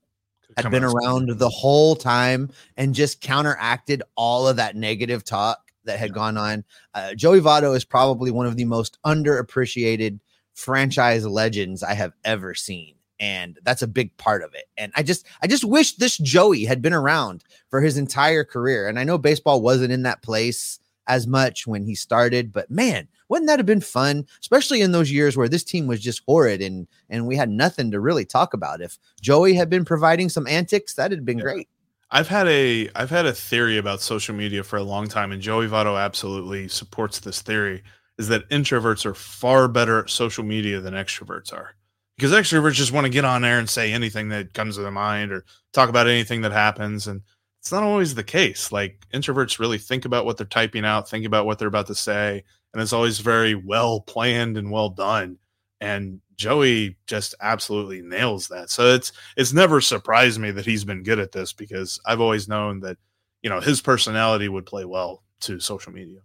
had 0.57 0.71
been 0.71 0.83
around 0.83 1.29
the 1.37 1.49
whole 1.49 1.95
time 1.95 2.49
and 2.77 2.95
just 2.95 3.21
counteracted 3.21 4.03
all 4.15 4.47
of 4.47 4.57
that 4.57 4.75
negative 4.75 5.23
talk 5.23 5.71
that 5.85 5.99
had 5.99 6.13
gone 6.13 6.37
on. 6.37 6.63
Uh, 6.93 7.13
Joey 7.13 7.41
Votto 7.41 7.75
is 7.75 7.85
probably 7.85 8.31
one 8.31 8.45
of 8.45 8.57
the 8.57 8.65
most 8.65 8.97
underappreciated 9.05 10.19
franchise 10.53 11.25
legends 11.25 11.83
I 11.83 11.93
have 11.93 12.13
ever 12.23 12.53
seen. 12.53 12.95
And 13.19 13.57
that's 13.63 13.81
a 13.81 13.87
big 13.87 14.15
part 14.17 14.43
of 14.43 14.53
it. 14.53 14.65
And 14.77 14.91
I 14.95 15.03
just, 15.03 15.25
I 15.41 15.47
just 15.47 15.63
wish 15.63 15.95
this 15.95 16.17
Joey 16.17 16.65
had 16.65 16.81
been 16.81 16.93
around 16.93 17.43
for 17.69 17.79
his 17.79 17.97
entire 17.97 18.43
career. 18.43 18.87
And 18.87 18.99
I 18.99 19.03
know 19.03 19.17
baseball 19.17 19.61
wasn't 19.61 19.93
in 19.93 20.03
that 20.03 20.21
place 20.21 20.79
as 21.07 21.27
much 21.27 21.67
when 21.67 21.83
he 21.83 21.95
started, 21.95 22.51
but 22.51 22.69
man, 22.71 23.07
wouldn't 23.29 23.47
that 23.47 23.59
have 23.59 23.65
been 23.65 23.81
fun, 23.81 24.25
especially 24.39 24.81
in 24.81 24.91
those 24.91 25.11
years 25.11 25.35
where 25.35 25.49
this 25.49 25.63
team 25.63 25.87
was 25.87 25.99
just 25.99 26.21
horrid 26.27 26.61
and 26.61 26.87
and 27.09 27.27
we 27.27 27.35
had 27.35 27.49
nothing 27.49 27.91
to 27.91 27.99
really 27.99 28.25
talk 28.25 28.53
about? 28.53 28.81
If 28.81 28.97
Joey 29.21 29.53
had 29.53 29.69
been 29.69 29.85
providing 29.85 30.29
some 30.29 30.47
antics, 30.47 30.93
that'd 30.93 31.17
have 31.17 31.25
been 31.25 31.39
yeah. 31.39 31.43
great. 31.43 31.69
I've 32.11 32.27
had 32.27 32.47
a 32.47 32.89
I've 32.95 33.09
had 33.09 33.25
a 33.25 33.33
theory 33.33 33.77
about 33.77 34.01
social 34.01 34.35
media 34.35 34.63
for 34.63 34.77
a 34.77 34.83
long 34.83 35.07
time, 35.07 35.31
and 35.31 35.41
Joey 35.41 35.67
Votto 35.67 35.99
absolutely 35.99 36.67
supports 36.67 37.19
this 37.19 37.41
theory. 37.41 37.83
Is 38.19 38.27
that 38.27 38.47
introverts 38.49 39.05
are 39.07 39.15
far 39.15 39.67
better 39.67 39.99
at 40.03 40.09
social 40.11 40.43
media 40.43 40.79
than 40.79 40.93
extroverts 40.93 41.51
are? 41.51 41.75
Because 42.15 42.31
extroverts 42.31 42.73
just 42.73 42.91
want 42.91 43.05
to 43.05 43.09
get 43.09 43.25
on 43.25 43.41
there 43.41 43.57
and 43.57 43.67
say 43.67 43.91
anything 43.91 44.29
that 44.29 44.53
comes 44.53 44.75
to 44.75 44.83
their 44.83 44.91
mind 44.91 45.31
or 45.31 45.43
talk 45.73 45.89
about 45.89 46.07
anything 46.07 46.41
that 46.41 46.51
happens, 46.51 47.07
and 47.07 47.23
it's 47.63 47.71
not 47.71 47.83
always 47.83 48.13
the 48.13 48.25
case. 48.25 48.73
Like 48.73 49.07
introverts 49.13 49.57
really 49.57 49.77
think 49.77 50.03
about 50.03 50.25
what 50.25 50.35
they're 50.35 50.45
typing 50.45 50.83
out, 50.83 51.09
think 51.09 51.25
about 51.25 51.45
what 51.45 51.59
they're 51.59 51.69
about 51.69 51.87
to 51.87 51.95
say, 51.95 52.43
and 52.73 52.81
it's 52.81 52.91
always 52.91 53.19
very 53.19 53.55
well 53.55 54.01
planned 54.01 54.57
and 54.57 54.69
well 54.69 54.89
done. 54.89 55.37
And 55.79 56.19
Joey 56.35 56.97
just 57.07 57.35
absolutely 57.39 58.01
nails 58.01 58.49
that. 58.49 58.69
So 58.69 58.93
it's 58.93 59.13
it's 59.37 59.53
never 59.53 59.79
surprised 59.79 60.41
me 60.41 60.51
that 60.51 60.65
he's 60.65 60.83
been 60.83 61.03
good 61.03 61.19
at 61.19 61.31
this 61.31 61.53
because 61.53 62.01
I've 62.05 62.19
always 62.19 62.49
known 62.49 62.81
that 62.81 62.97
you 63.41 63.49
know 63.49 63.61
his 63.61 63.79
personality 63.79 64.49
would 64.49 64.65
play 64.65 64.83
well 64.83 65.23
to 65.41 65.61
social 65.61 65.93
media. 65.93 66.19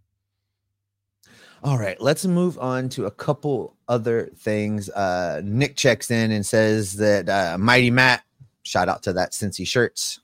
All 1.63 1.79
right, 1.79 2.01
let's 2.01 2.27
move 2.27 2.59
on 2.59 2.89
to 2.91 3.07
a 3.07 3.13
couple 3.13 3.77
other 3.87 4.27
things. 4.39 4.91
Uh, 4.91 5.41
Nick 5.45 5.77
checks 5.77 6.11
in 6.11 6.33
and 6.33 6.45
says 6.45 6.95
that 6.95 7.29
uh, 7.29 7.59
Mighty 7.59 7.93
Matt, 7.93 8.25
shout 8.65 8.89
out 8.89 9.05
to 9.05 9.13
that 9.13 9.31
Cincy 9.31 9.65
shirts. 9.65 10.19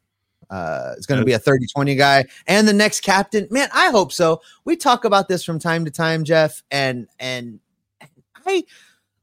Uh, 0.51 0.95
it's 0.97 1.07
going 1.07 1.21
to 1.21 1.25
be 1.25 1.33
a 1.33 1.39
30 1.39 1.67
20 1.67 1.95
guy 1.95 2.25
and 2.47 2.67
the 2.67 2.73
next 2.73 3.01
captain. 3.01 3.47
Man, 3.51 3.69
I 3.73 3.91
hope 3.91 4.13
so. 4.13 4.41
We 4.65 4.77
talk 4.77 5.05
about 5.05 5.29
this 5.29 5.45
from 5.45 5.59
time 5.59 5.85
to 5.85 5.91
time, 5.91 6.25
Jeff, 6.25 6.63
and 6.71 7.09
and 7.19 7.61
I 8.47 8.65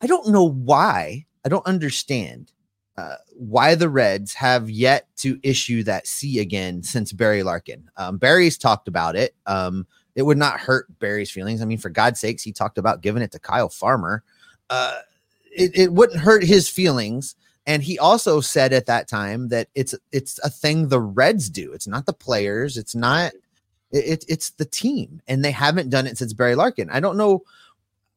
I 0.01 0.07
don't 0.07 0.29
know 0.29 0.49
why. 0.49 1.25
I 1.45 1.49
don't 1.49 1.65
understand 1.65 2.51
uh, 2.97 3.15
why 3.35 3.75
the 3.75 3.89
Reds 3.89 4.33
have 4.33 4.69
yet 4.69 5.07
to 5.17 5.39
issue 5.43 5.83
that 5.83 6.07
C 6.07 6.39
again 6.39 6.83
since 6.83 7.11
Barry 7.11 7.43
Larkin. 7.43 7.89
Um, 7.97 8.17
Barry's 8.17 8.57
talked 8.57 8.87
about 8.87 9.15
it. 9.15 9.35
Um, 9.45 9.87
it 10.15 10.23
would 10.23 10.37
not 10.37 10.59
hurt 10.59 10.87
Barry's 10.99 11.31
feelings. 11.31 11.61
I 11.61 11.65
mean, 11.65 11.77
for 11.77 11.89
God's 11.89 12.19
sakes, 12.19 12.43
he 12.43 12.51
talked 12.51 12.77
about 12.77 13.01
giving 13.01 13.23
it 13.23 13.31
to 13.31 13.39
Kyle 13.39 13.69
Farmer. 13.69 14.23
Uh, 14.69 14.99
it, 15.51 15.71
it 15.75 15.93
wouldn't 15.93 16.19
hurt 16.19 16.43
his 16.43 16.69
feelings. 16.69 17.35
And 17.67 17.83
he 17.83 17.99
also 17.99 18.41
said 18.41 18.73
at 18.73 18.87
that 18.87 19.07
time 19.07 19.49
that 19.49 19.67
it's 19.75 19.93
it's 20.11 20.39
a 20.39 20.49
thing 20.49 20.87
the 20.87 20.99
Reds 20.99 21.49
do. 21.49 21.73
It's 21.73 21.87
not 21.87 22.05
the 22.05 22.13
players. 22.13 22.77
It's 22.77 22.95
not. 22.95 23.33
It, 23.91 24.23
it's 24.29 24.51
the 24.51 24.65
team, 24.65 25.21
and 25.27 25.43
they 25.43 25.51
haven't 25.51 25.89
done 25.89 26.07
it 26.07 26.17
since 26.17 26.33
Barry 26.33 26.55
Larkin. 26.55 26.89
I 26.89 27.01
don't 27.01 27.17
know 27.17 27.43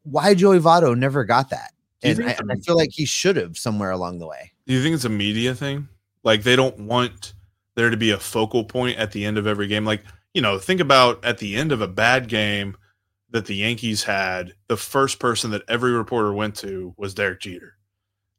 why 0.05 0.35
Joey 0.35 0.61
Votto 0.61 0.97
never 0.97 1.25
got 1.25 1.51
that. 1.51 1.73
And 2.03 2.25
I, 2.25 2.37
I, 2.51 2.57
feel 2.57 2.77
like 2.77 2.91
he 2.93 3.07
should 3.07 3.37
have 3.37 3.57
somewhere 3.57 3.91
along 3.91 4.19
the 4.19 4.27
way. 4.27 4.53
Do 4.67 4.75
you 4.75 4.83
think 4.83 4.95
it's 4.95 5.07
a 5.07 5.09
media 5.09 5.55
thing? 5.55 5.89
Like 6.23 6.43
they 6.43 6.55
don't 6.55 6.79
want 6.81 7.35
there 7.75 7.91
to 7.91 7.97
be 7.97 8.11
a 8.11 8.19
focal 8.19 8.65
point 8.65 8.99
at 8.99 9.13
the 9.13 9.25
end 9.25 9.39
of 9.39 9.47
every 9.47 9.67
game. 9.67 9.85
Like, 9.85 10.03
you 10.33 10.43
know, 10.43 10.59
think 10.59 10.81
about 10.81 11.25
at 11.25 11.39
the 11.39 11.57
end 11.57 11.73
of 11.73 11.81
a 11.81 11.89
bad 11.89 12.29
game 12.29 12.77
that 13.31 13.47
the 13.47 13.57
Yankees 13.57 14.05
had, 14.05 14.53
the 14.69 14.77
first 14.77 15.19
person 15.19 15.51
that 15.51 15.63
every 15.67 15.93
reporter 15.93 16.33
went 16.33 16.55
to 16.57 16.95
was 16.97 17.15
Derek 17.15 17.41
Jeter. 17.41 17.77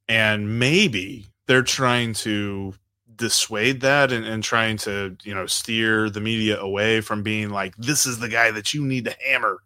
And 0.08 0.60
maybe 0.60 1.26
they're 1.48 1.64
trying 1.64 2.14
to 2.14 2.74
dissuade 3.16 3.82
that 3.82 4.12
and, 4.12 4.26
and 4.26 4.44
trying 4.44 4.78
to, 4.78 5.16
you 5.24 5.34
know, 5.34 5.46
steer 5.46 6.10
the 6.10 6.22
media 6.22 6.60
away 6.60 7.02
from 7.02 7.24
being 7.24 7.50
like, 7.50 7.76
this 7.78 8.06
is 8.06 8.20
the 8.20 8.30
guy 8.30 8.52
that 8.52 8.74
you 8.74 8.86
need 8.86 9.06
to 9.06 9.16
hammer 9.26 9.60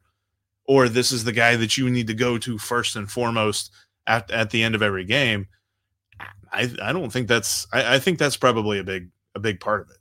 or 0.65 0.87
this 0.87 1.11
is 1.11 1.23
the 1.23 1.31
guy 1.31 1.55
that 1.55 1.77
you 1.77 1.89
need 1.89 2.07
to 2.07 2.13
go 2.13 2.37
to 2.37 2.57
first 2.57 2.95
and 2.95 3.09
foremost 3.09 3.71
at, 4.05 4.29
at 4.29 4.51
the 4.51 4.61
end 4.61 4.75
of 4.75 4.83
every 4.83 5.03
game. 5.03 5.47
I, 6.51 6.71
I 6.81 6.93
don't 6.93 7.11
think 7.11 7.27
that's 7.27 7.67
I, 7.73 7.95
I 7.95 7.99
think 7.99 8.19
that's 8.19 8.37
probably 8.37 8.79
a 8.79 8.83
big 8.83 9.09
a 9.35 9.39
big 9.39 9.59
part 9.59 9.81
of 9.81 9.89
it. 9.89 9.97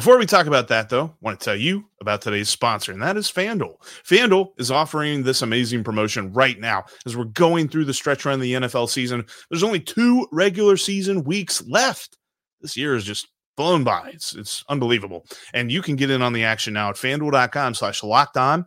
Before 0.00 0.16
we 0.16 0.24
talk 0.24 0.46
about 0.46 0.68
that, 0.68 0.88
though, 0.88 1.08
I 1.08 1.14
want 1.20 1.38
to 1.38 1.44
tell 1.44 1.56
you 1.56 1.84
about 2.00 2.22
today's 2.22 2.48
sponsor, 2.48 2.90
and 2.90 3.02
that 3.02 3.18
is 3.18 3.30
FanDuel. 3.30 3.76
FanDuel 4.02 4.52
is 4.58 4.70
offering 4.70 5.22
this 5.22 5.42
amazing 5.42 5.84
promotion 5.84 6.32
right 6.32 6.58
now 6.58 6.86
as 7.04 7.18
we're 7.18 7.24
going 7.24 7.68
through 7.68 7.84
the 7.84 7.92
stretch 7.92 8.24
run 8.24 8.36
of 8.36 8.40
the 8.40 8.54
NFL 8.54 8.88
season. 8.88 9.26
There's 9.50 9.62
only 9.62 9.78
two 9.78 10.26
regular 10.32 10.78
season 10.78 11.22
weeks 11.24 11.62
left. 11.68 12.16
This 12.62 12.78
year 12.78 12.94
is 12.94 13.04
just 13.04 13.28
blown 13.58 13.84
by. 13.84 14.12
It's, 14.14 14.34
it's 14.34 14.64
unbelievable. 14.70 15.26
And 15.52 15.70
you 15.70 15.82
can 15.82 15.96
get 15.96 16.08
in 16.08 16.22
on 16.22 16.32
the 16.32 16.44
action 16.44 16.72
now 16.72 16.88
at 16.88 16.96
fanduel.com 16.96 17.74
slash 17.74 18.02
locked 18.02 18.38
on. 18.38 18.64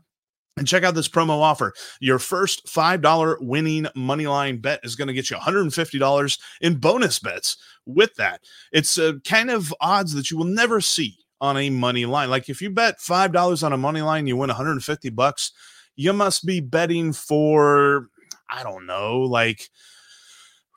And 0.58 0.68
check 0.68 0.84
out 0.84 0.94
this 0.94 1.10
promo 1.10 1.42
offer. 1.42 1.74
Your 2.00 2.20
first 2.20 2.68
$5 2.68 3.38
winning 3.42 3.88
money 3.96 4.28
line 4.28 4.58
bet 4.58 4.82
is 4.84 4.96
going 4.96 5.08
to 5.08 5.16
get 5.16 5.32
you 5.32 5.38
$150 5.38 6.40
in 6.62 6.76
bonus 6.76 7.18
bets 7.18 7.58
with 7.88 8.14
that. 8.18 8.42
It's 8.72 9.00
a 9.00 9.20
kind 9.22 9.50
of 9.50 9.74
odds 9.82 10.14
that 10.14 10.30
you 10.30 10.38
will 10.38 10.46
never 10.46 10.80
see 10.80 11.18
on 11.44 11.58
a 11.58 11.70
money 11.70 12.06
line. 12.06 12.30
Like 12.30 12.48
if 12.48 12.62
you 12.62 12.70
bet 12.70 13.00
$5 13.00 13.64
on 13.64 13.74
a 13.74 13.78
money 13.78 14.02
line, 14.02 14.28
you 14.28 14.38
win 14.38 14.48
150 14.48 15.10
bucks. 15.10 15.52
You 15.98 16.14
must 16.14 16.46
be 16.46 16.62
betting 16.62 17.12
for, 17.12 18.08
I 18.50 18.64
don't 18.64 18.86
know, 18.86 19.20
like 19.20 19.70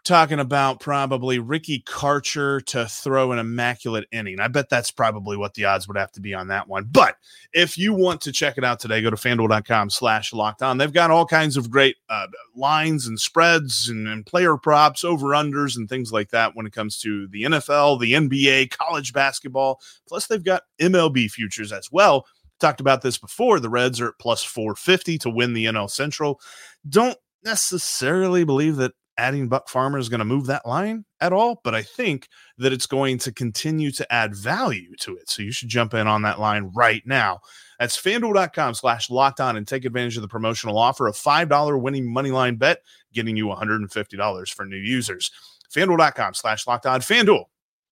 talking 0.07 0.39
about 0.39 0.79
probably 0.79 1.39
Ricky 1.39 1.81
Karcher 1.81 2.65
to 2.67 2.87
throw 2.87 3.33
an 3.33 3.39
immaculate 3.39 4.07
inning. 4.13 4.39
I 4.39 4.49
bet 4.49 4.69
that's 4.69 4.91
probably 4.93 5.37
what 5.37 5.55
the 5.55 5.65
odds 5.65 5.89
would 5.89 5.97
have 5.97 6.13
to 6.13 6.21
be 6.21 6.33
on 6.33 6.49
that 6.49 6.69
one. 6.69 6.85
But 6.91 7.17
if 7.53 7.77
you 7.77 7.93
want 7.93 8.21
to 8.23 8.33
check 8.33 8.57
it 8.57 8.65
out 8.65 8.79
today, 8.79 9.03
go 9.03 9.11
to 9.11 9.17
fanduel.com 9.17 9.91
slash 9.91 10.33
locked 10.33 10.63
on. 10.63 10.79
They've 10.79 10.93
got 10.93 11.11
all 11.11 11.27
kinds 11.27 11.57
of 11.57 11.71
great 11.71 11.97
uh, 12.09 12.29
lines 12.55 13.07
and 13.07 13.19
spreads 13.19 13.89
and, 13.89 14.07
and 14.07 14.25
player 14.25 14.57
props, 14.57 15.03
over 15.03 15.29
unders, 15.29 15.77
and 15.77 15.89
things 15.89 16.13
like 16.13 16.31
that 16.31 16.55
when 16.55 16.67
it 16.67 16.73
comes 16.73 16.99
to 17.01 17.27
the 17.29 17.43
NFL, 17.43 18.01
the 18.01 18.13
NBA, 18.13 18.71
college 18.71 19.13
basketball. 19.13 19.81
Plus, 20.09 20.29
they've 20.29 20.45
got 20.45 20.63
MLB 20.81 21.31
futures 21.31 21.73
as 21.73 21.91
well. 21.91 22.27
Talked 22.61 22.81
about 22.81 23.03
this 23.03 23.19
before. 23.19 23.59
The 23.59 23.69
Reds 23.69 24.01
are 24.01 24.09
at 24.09 24.19
plus 24.21 24.45
450 24.45 25.19
to 25.19 25.31
win 25.31 25.53
the 25.53 25.67
NL 25.67 25.91
Central. 25.91 26.41
Don't 26.89 27.19
necessarily 27.45 28.45
believe 28.45 28.77
that 28.77 28.93
adding 29.19 29.49
Buck 29.49 29.69
Farmer 29.69 29.99
is 29.99 30.09
going 30.09 30.19
to 30.19 30.25
move 30.25 30.47
that 30.47 30.67
line 30.67 31.05
at 31.21 31.33
all, 31.33 31.61
but 31.65 31.75
I 31.75 31.83
think 31.83 32.29
that 32.59 32.73
it's 32.73 32.87
going 32.87 33.19
to 33.19 33.33
continue 33.33 33.91
to 33.93 34.13
add 34.13 34.35
value 34.35 34.95
to 35.01 35.17
it. 35.17 35.31
So 35.31 35.43
you 35.43 35.53
should 35.53 35.69
jump 35.69 35.95
in 35.95 36.07
on 36.07 36.23
that 36.23 36.39
line 36.39 36.71
right 36.75 37.03
now. 37.07 37.41
That's 37.79 38.01
fanduel.com 38.01 38.75
slash 38.75 39.11
locked 39.11 39.41
on 39.41 39.57
and 39.57 39.67
take 39.67 39.85
advantage 39.85 40.17
of 40.17 40.23
the 40.23 40.29
promotional 40.29 40.79
offer 40.79 41.07
of 41.07 41.15
$5 41.15 41.81
winning 41.81 42.11
money 42.11 42.31
line 42.31 42.57
bet, 42.57 42.83
getting 43.13 43.37
you 43.37 43.47
$150 43.47 44.53
for 44.53 44.65
new 44.67 44.77
users. 44.77 45.31
Fanduel.com 45.75 46.35
slash 46.35 46.67
locked 46.67 46.87
on. 46.87 47.01
Fanduel 47.01 47.45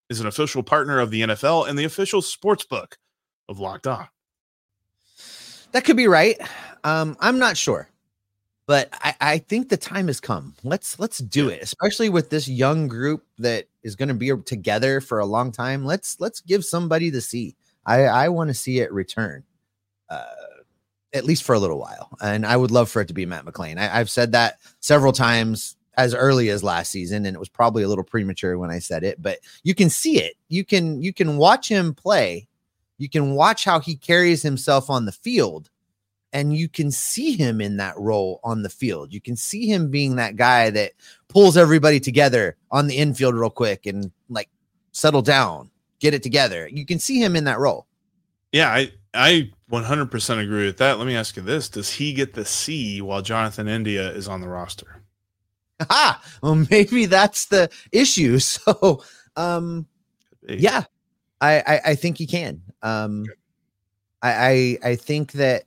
is 0.09 0.21
an 0.21 0.27
official 0.27 0.63
partner 0.63 1.01
of 1.01 1.11
the 1.11 1.23
NFL 1.23 1.69
and 1.69 1.79
the 1.79 1.85
official 1.85 2.23
sports 2.23 2.65
book 2.65 2.99
of 3.49 3.59
Locked 3.59 3.87
On. 3.87 4.07
That 5.73 5.85
could 5.85 5.97
be 5.97 6.07
right. 6.07 6.41
Um, 6.85 7.17
I'm 7.21 7.39
not 7.39 7.57
sure 7.57 7.89
but 8.67 8.89
I, 9.03 9.15
I 9.21 9.39
think 9.39 9.69
the 9.69 9.77
time 9.77 10.07
has 10.07 10.21
come. 10.21 10.55
Let's 10.63 10.99
let's 10.99 11.19
do 11.19 11.49
it, 11.49 11.63
especially 11.63 12.09
with 12.09 12.31
this 12.31 12.49
young 12.49 12.89
group 12.89 13.25
that 13.39 13.67
is 13.83 13.97
going 13.97 14.09
to 14.09 14.15
be 14.15 14.33
together 14.45 15.01
for 15.01 15.19
a 15.19 15.27
long 15.27 15.53
time. 15.53 15.85
Let's 15.85 16.19
let's 16.21 16.41
give 16.41 16.65
somebody 16.65 17.11
the 17.11 17.21
I 18.07 18.29
want 18.31 18.49
to 18.49 18.55
see 18.55 18.81
it 18.81 18.93
return, 18.93 19.45
uh, 20.09 20.25
at 21.13 21.25
least 21.25 21.43
for 21.45 21.55
a 21.55 21.59
little 21.59 21.79
while, 21.79 22.11
and 22.23 22.47
I 22.47 22.57
would 22.57 22.71
love 22.71 22.91
for 22.91 23.03
it 23.03 23.09
to 23.09 23.15
be 23.15 23.27
Matt 23.27 23.45
McLain. 23.45 23.79
I, 23.79 24.01
I've 24.01 24.11
said 24.11 24.33
that 24.33 24.59
several 24.81 25.13
times. 25.13 25.77
as 25.97 26.13
early 26.13 26.49
as 26.51 26.65
last 26.65 26.91
season, 26.91 27.25
and 27.25 27.37
it 27.37 27.39
was 27.39 27.49
probably 27.49 27.85
a 27.85 27.89
little 27.89 28.03
premature 28.03 28.59
when 28.59 28.71
I 28.71 28.81
said 28.81 29.05
it, 29.05 29.23
but 29.23 29.39
you 29.63 29.75
can 29.77 29.89
see 29.91 30.21
it. 30.21 30.35
You 30.49 30.65
can 30.65 31.01
you 31.01 31.13
can 31.13 31.37
watch 31.37 31.69
him 31.69 31.95
play. 31.95 32.49
You 32.99 33.09
can 33.09 33.35
watch 33.37 33.65
how 33.65 33.79
he 33.81 33.95
carries 33.97 34.43
himself 34.43 34.91
on 34.91 35.05
the 35.05 35.13
field, 35.13 35.71
and 36.35 36.55
you 36.55 36.69
can 36.69 36.91
see 36.91 37.37
him 37.37 37.61
in 37.61 37.77
that 37.77 37.97
role 37.97 38.41
on 38.43 38.63
the 38.63 38.69
field. 38.69 39.13
You 39.13 39.21
can 39.21 39.37
see 39.37 39.67
him 39.69 39.89
being 39.89 40.17
that 40.17 40.35
guy 40.35 40.69
that 40.71 40.93
pulls 41.29 41.57
everybody 41.57 42.01
together 42.01 42.57
on 42.73 42.89
the 42.89 42.97
infield 42.97 43.37
real 43.37 43.51
quick 43.51 43.87
and 43.87 44.11
like 44.29 44.51
settle 44.91 45.23
down, 45.23 45.71
get 46.01 46.13
it 46.13 46.25
together. 46.25 46.69
You 46.69 46.85
can 46.85 46.99
see 46.99 47.23
him 47.23 47.37
in 47.37 47.45
that 47.45 47.61
role. 47.61 47.87
Yeah, 48.51 48.69
I 48.69 48.93
I 49.15 49.51
100% 49.71 50.43
agree 50.43 50.67
with 50.67 50.79
that. 50.79 50.99
Let 50.99 51.07
me 51.07 51.15
ask 51.17 51.37
you 51.37 51.43
this: 51.43 51.69
Does 51.69 51.89
he 51.89 52.13
get 52.13 52.35
the 52.35 52.45
C 52.45 53.01
while 53.01 53.23
Jonathan 53.23 53.69
India 53.69 54.11
is 54.11 54.29
on 54.29 54.41
the 54.41 54.49
roster? 54.49 55.01
Ah, 55.91 56.23
well, 56.41 56.55
maybe 56.71 57.07
that's 57.07 57.47
the 57.47 57.69
issue. 57.91 58.39
So, 58.41 59.03
um, 59.37 59.87
yeah, 60.49 60.85
I, 61.41 61.59
I, 61.67 61.81
I 61.87 61.95
think 61.97 62.17
he 62.17 62.29
can. 62.29 62.63
Um, 62.81 63.27
I, 64.23 64.79
I 64.83 64.91
I 64.91 64.97
think 64.97 65.33
that 65.33 65.65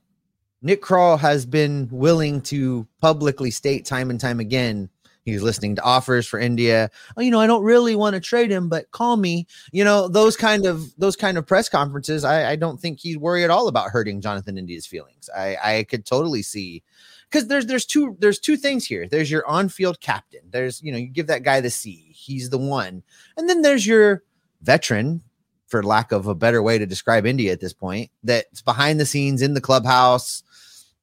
Nick 0.67 0.81
Krall 0.81 1.17
has 1.17 1.45
been 1.45 1.87
willing 1.91 2.41
to 2.41 2.85
publicly 3.01 3.51
state 3.51 3.85
time 3.85 4.09
and 4.09 4.19
time 4.19 4.39
again 4.39 4.89
He's 5.31 5.43
listening 5.43 5.75
to 5.75 5.83
offers 5.83 6.25
for 6.25 6.39
India. 6.39 6.89
Oh, 7.17 7.21
you 7.21 7.31
know, 7.31 7.41
I 7.41 7.47
don't 7.47 7.63
really 7.63 7.97
want 7.97 8.13
to 8.13 8.21
trade 8.21 8.49
him, 8.49 8.69
but 8.69 8.89
call 8.91 9.17
me. 9.17 9.45
You 9.73 9.83
know, 9.83 10.07
those 10.07 10.37
kind 10.37 10.65
of 10.65 10.97
those 10.97 11.17
kind 11.17 11.37
of 11.37 11.45
press 11.45 11.67
conferences. 11.67 12.23
I, 12.23 12.51
I 12.51 12.55
don't 12.55 12.79
think 12.79 13.01
he'd 13.01 13.17
worry 13.17 13.43
at 13.43 13.49
all 13.49 13.67
about 13.67 13.89
hurting 13.89 14.21
Jonathan 14.21 14.57
India's 14.57 14.85
feelings. 14.85 15.29
I, 15.35 15.57
I 15.61 15.83
could 15.83 16.05
totally 16.05 16.41
see 16.41 16.81
because 17.29 17.47
there's 17.47 17.65
there's 17.65 17.85
two 17.85 18.15
there's 18.19 18.39
two 18.39 18.55
things 18.55 18.85
here. 18.85 19.05
There's 19.05 19.29
your 19.29 19.45
on-field 19.45 19.99
captain. 19.99 20.43
There's 20.49 20.81
you 20.81 20.93
know 20.93 20.97
you 20.97 21.07
give 21.07 21.27
that 21.27 21.43
guy 21.43 21.59
the 21.59 21.69
C. 21.69 22.13
He's 22.15 22.49
the 22.49 22.57
one, 22.57 23.03
and 23.35 23.49
then 23.49 23.63
there's 23.63 23.85
your 23.85 24.23
veteran, 24.61 25.23
for 25.67 25.83
lack 25.83 26.13
of 26.13 26.27
a 26.27 26.35
better 26.35 26.63
way 26.63 26.77
to 26.77 26.85
describe 26.85 27.25
India 27.25 27.51
at 27.51 27.59
this 27.59 27.73
point, 27.73 28.09
that's 28.23 28.61
behind 28.61 28.97
the 28.97 29.05
scenes 29.05 29.41
in 29.41 29.53
the 29.53 29.61
clubhouse. 29.61 30.41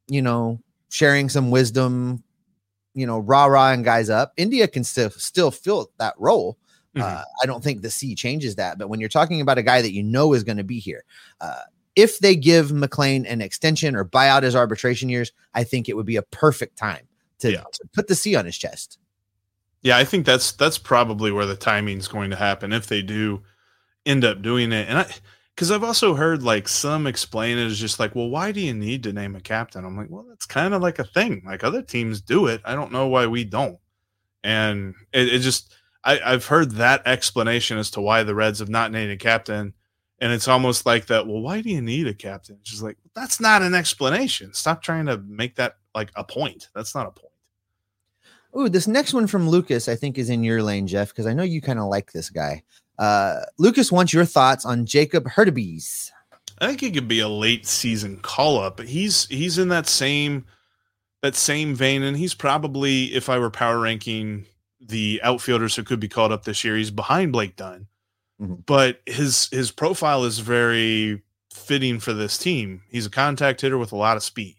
You 0.08 0.22
know, 0.22 0.60
sharing 0.88 1.28
some 1.28 1.50
wisdom, 1.50 2.22
you 2.94 3.06
know, 3.06 3.18
rah 3.18 3.46
rah 3.46 3.72
and 3.72 3.84
guys 3.84 4.10
up. 4.10 4.32
India 4.36 4.68
can 4.68 4.84
still 4.84 5.10
still 5.10 5.50
fill 5.50 5.90
that 5.98 6.14
role. 6.18 6.58
Mm-hmm. 6.94 7.02
Uh, 7.02 7.22
I 7.42 7.46
don't 7.46 7.62
think 7.62 7.82
the 7.82 7.90
C 7.90 8.14
changes 8.14 8.54
that. 8.56 8.78
But 8.78 8.88
when 8.88 9.00
you're 9.00 9.08
talking 9.08 9.40
about 9.40 9.58
a 9.58 9.62
guy 9.62 9.82
that 9.82 9.92
you 9.92 10.02
know 10.02 10.32
is 10.32 10.44
going 10.44 10.58
to 10.58 10.64
be 10.64 10.78
here, 10.78 11.04
uh, 11.40 11.62
if 11.96 12.18
they 12.18 12.36
give 12.36 12.68
McLain 12.68 13.24
an 13.28 13.40
extension 13.40 13.96
or 13.96 14.04
buy 14.04 14.28
out 14.28 14.42
his 14.42 14.56
arbitration 14.56 15.08
years, 15.08 15.32
I 15.54 15.64
think 15.64 15.88
it 15.88 15.96
would 15.96 16.06
be 16.06 16.16
a 16.16 16.22
perfect 16.22 16.76
time 16.76 17.06
to, 17.38 17.52
yeah. 17.52 17.62
to 17.72 17.88
put 17.92 18.08
the 18.08 18.14
C 18.14 18.36
on 18.36 18.44
his 18.44 18.56
chest. 18.56 18.98
Yeah, 19.82 19.98
I 19.98 20.04
think 20.04 20.24
that's 20.24 20.52
that's 20.52 20.78
probably 20.78 21.30
where 21.30 21.46
the 21.46 21.56
timing 21.56 21.98
is 21.98 22.08
going 22.08 22.30
to 22.30 22.36
happen 22.36 22.72
if 22.72 22.86
they 22.86 23.02
do 23.02 23.42
end 24.06 24.24
up 24.24 24.40
doing 24.40 24.72
it. 24.72 24.88
And 24.88 24.98
I 24.98 25.14
because 25.54 25.70
I've 25.70 25.84
also 25.84 26.14
heard 26.14 26.42
like 26.42 26.66
some 26.66 27.06
explain 27.06 27.58
it 27.58 27.66
as 27.66 27.78
just 27.78 28.00
like, 28.00 28.14
well, 28.14 28.28
why 28.28 28.50
do 28.50 28.60
you 28.60 28.74
need 28.74 29.04
to 29.04 29.12
name 29.12 29.36
a 29.36 29.40
captain? 29.40 29.84
I'm 29.84 29.96
like, 29.96 30.10
well, 30.10 30.26
that's 30.28 30.46
kind 30.46 30.74
of 30.74 30.82
like 30.82 30.98
a 30.98 31.04
thing. 31.04 31.42
Like 31.46 31.62
other 31.62 31.82
teams 31.82 32.20
do 32.20 32.46
it. 32.46 32.60
I 32.64 32.74
don't 32.74 32.92
know 32.92 33.06
why 33.06 33.26
we 33.26 33.44
don't. 33.44 33.78
And 34.42 34.94
it, 35.12 35.32
it 35.32 35.38
just, 35.40 35.72
I, 36.02 36.20
I've 36.24 36.46
heard 36.46 36.72
that 36.72 37.06
explanation 37.06 37.78
as 37.78 37.90
to 37.92 38.00
why 38.00 38.24
the 38.24 38.34
Reds 38.34 38.58
have 38.58 38.68
not 38.68 38.90
named 38.90 39.12
a 39.12 39.16
captain. 39.16 39.74
And 40.18 40.32
it's 40.32 40.48
almost 40.48 40.86
like 40.86 41.06
that. 41.06 41.26
Well, 41.26 41.40
why 41.40 41.60
do 41.60 41.70
you 41.70 41.80
need 41.80 42.08
a 42.08 42.14
captain? 42.14 42.58
Just 42.62 42.82
like, 42.82 42.98
that's 43.14 43.40
not 43.40 43.62
an 43.62 43.74
explanation. 43.74 44.54
Stop 44.54 44.82
trying 44.82 45.06
to 45.06 45.18
make 45.18 45.56
that 45.56 45.76
like 45.94 46.10
a 46.16 46.24
point. 46.24 46.68
That's 46.74 46.94
not 46.94 47.06
a 47.06 47.10
point. 47.10 47.32
Ooh, 48.56 48.68
this 48.68 48.86
next 48.86 49.12
one 49.14 49.26
from 49.26 49.48
Lucas, 49.48 49.88
I 49.88 49.96
think, 49.96 50.16
is 50.16 50.30
in 50.30 50.44
your 50.44 50.62
lane, 50.62 50.86
Jeff, 50.86 51.08
because 51.08 51.26
I 51.26 51.32
know 51.32 51.42
you 51.42 51.60
kind 51.60 51.78
of 51.78 51.86
like 51.86 52.12
this 52.12 52.30
guy. 52.30 52.62
Uh, 52.98 53.40
Lucas 53.58 53.90
wants 53.90 54.12
your 54.12 54.24
thoughts 54.24 54.64
on 54.64 54.86
Jacob 54.86 55.24
Hurtubise. 55.24 56.10
I 56.58 56.68
think 56.68 56.80
he 56.80 56.90
could 56.90 57.08
be 57.08 57.20
a 57.20 57.28
late 57.28 57.66
season 57.66 58.18
call 58.18 58.58
up. 58.58 58.80
He's 58.80 59.26
he's 59.26 59.58
in 59.58 59.68
that 59.68 59.86
same 59.86 60.44
that 61.22 61.34
same 61.34 61.74
vein, 61.74 62.02
and 62.02 62.16
he's 62.16 62.34
probably, 62.34 63.06
if 63.14 63.28
I 63.28 63.38
were 63.38 63.50
power 63.50 63.80
ranking 63.80 64.44
the 64.78 65.20
outfielders 65.24 65.74
who 65.74 65.82
could 65.82 65.98
be 65.98 66.08
called 66.08 66.32
up 66.32 66.44
this 66.44 66.62
year, 66.62 66.76
he's 66.76 66.90
behind 66.90 67.32
Blake 67.32 67.56
Dunn. 67.56 67.86
Mm-hmm. 68.40 68.56
But 68.66 69.00
his 69.06 69.48
his 69.50 69.70
profile 69.70 70.24
is 70.24 70.38
very 70.38 71.22
fitting 71.50 71.98
for 71.98 72.12
this 72.12 72.36
team. 72.36 72.82
He's 72.90 73.06
a 73.06 73.10
contact 73.10 73.60
hitter 73.60 73.78
with 73.78 73.92
a 73.92 73.96
lot 73.96 74.16
of 74.16 74.22
speed. 74.22 74.56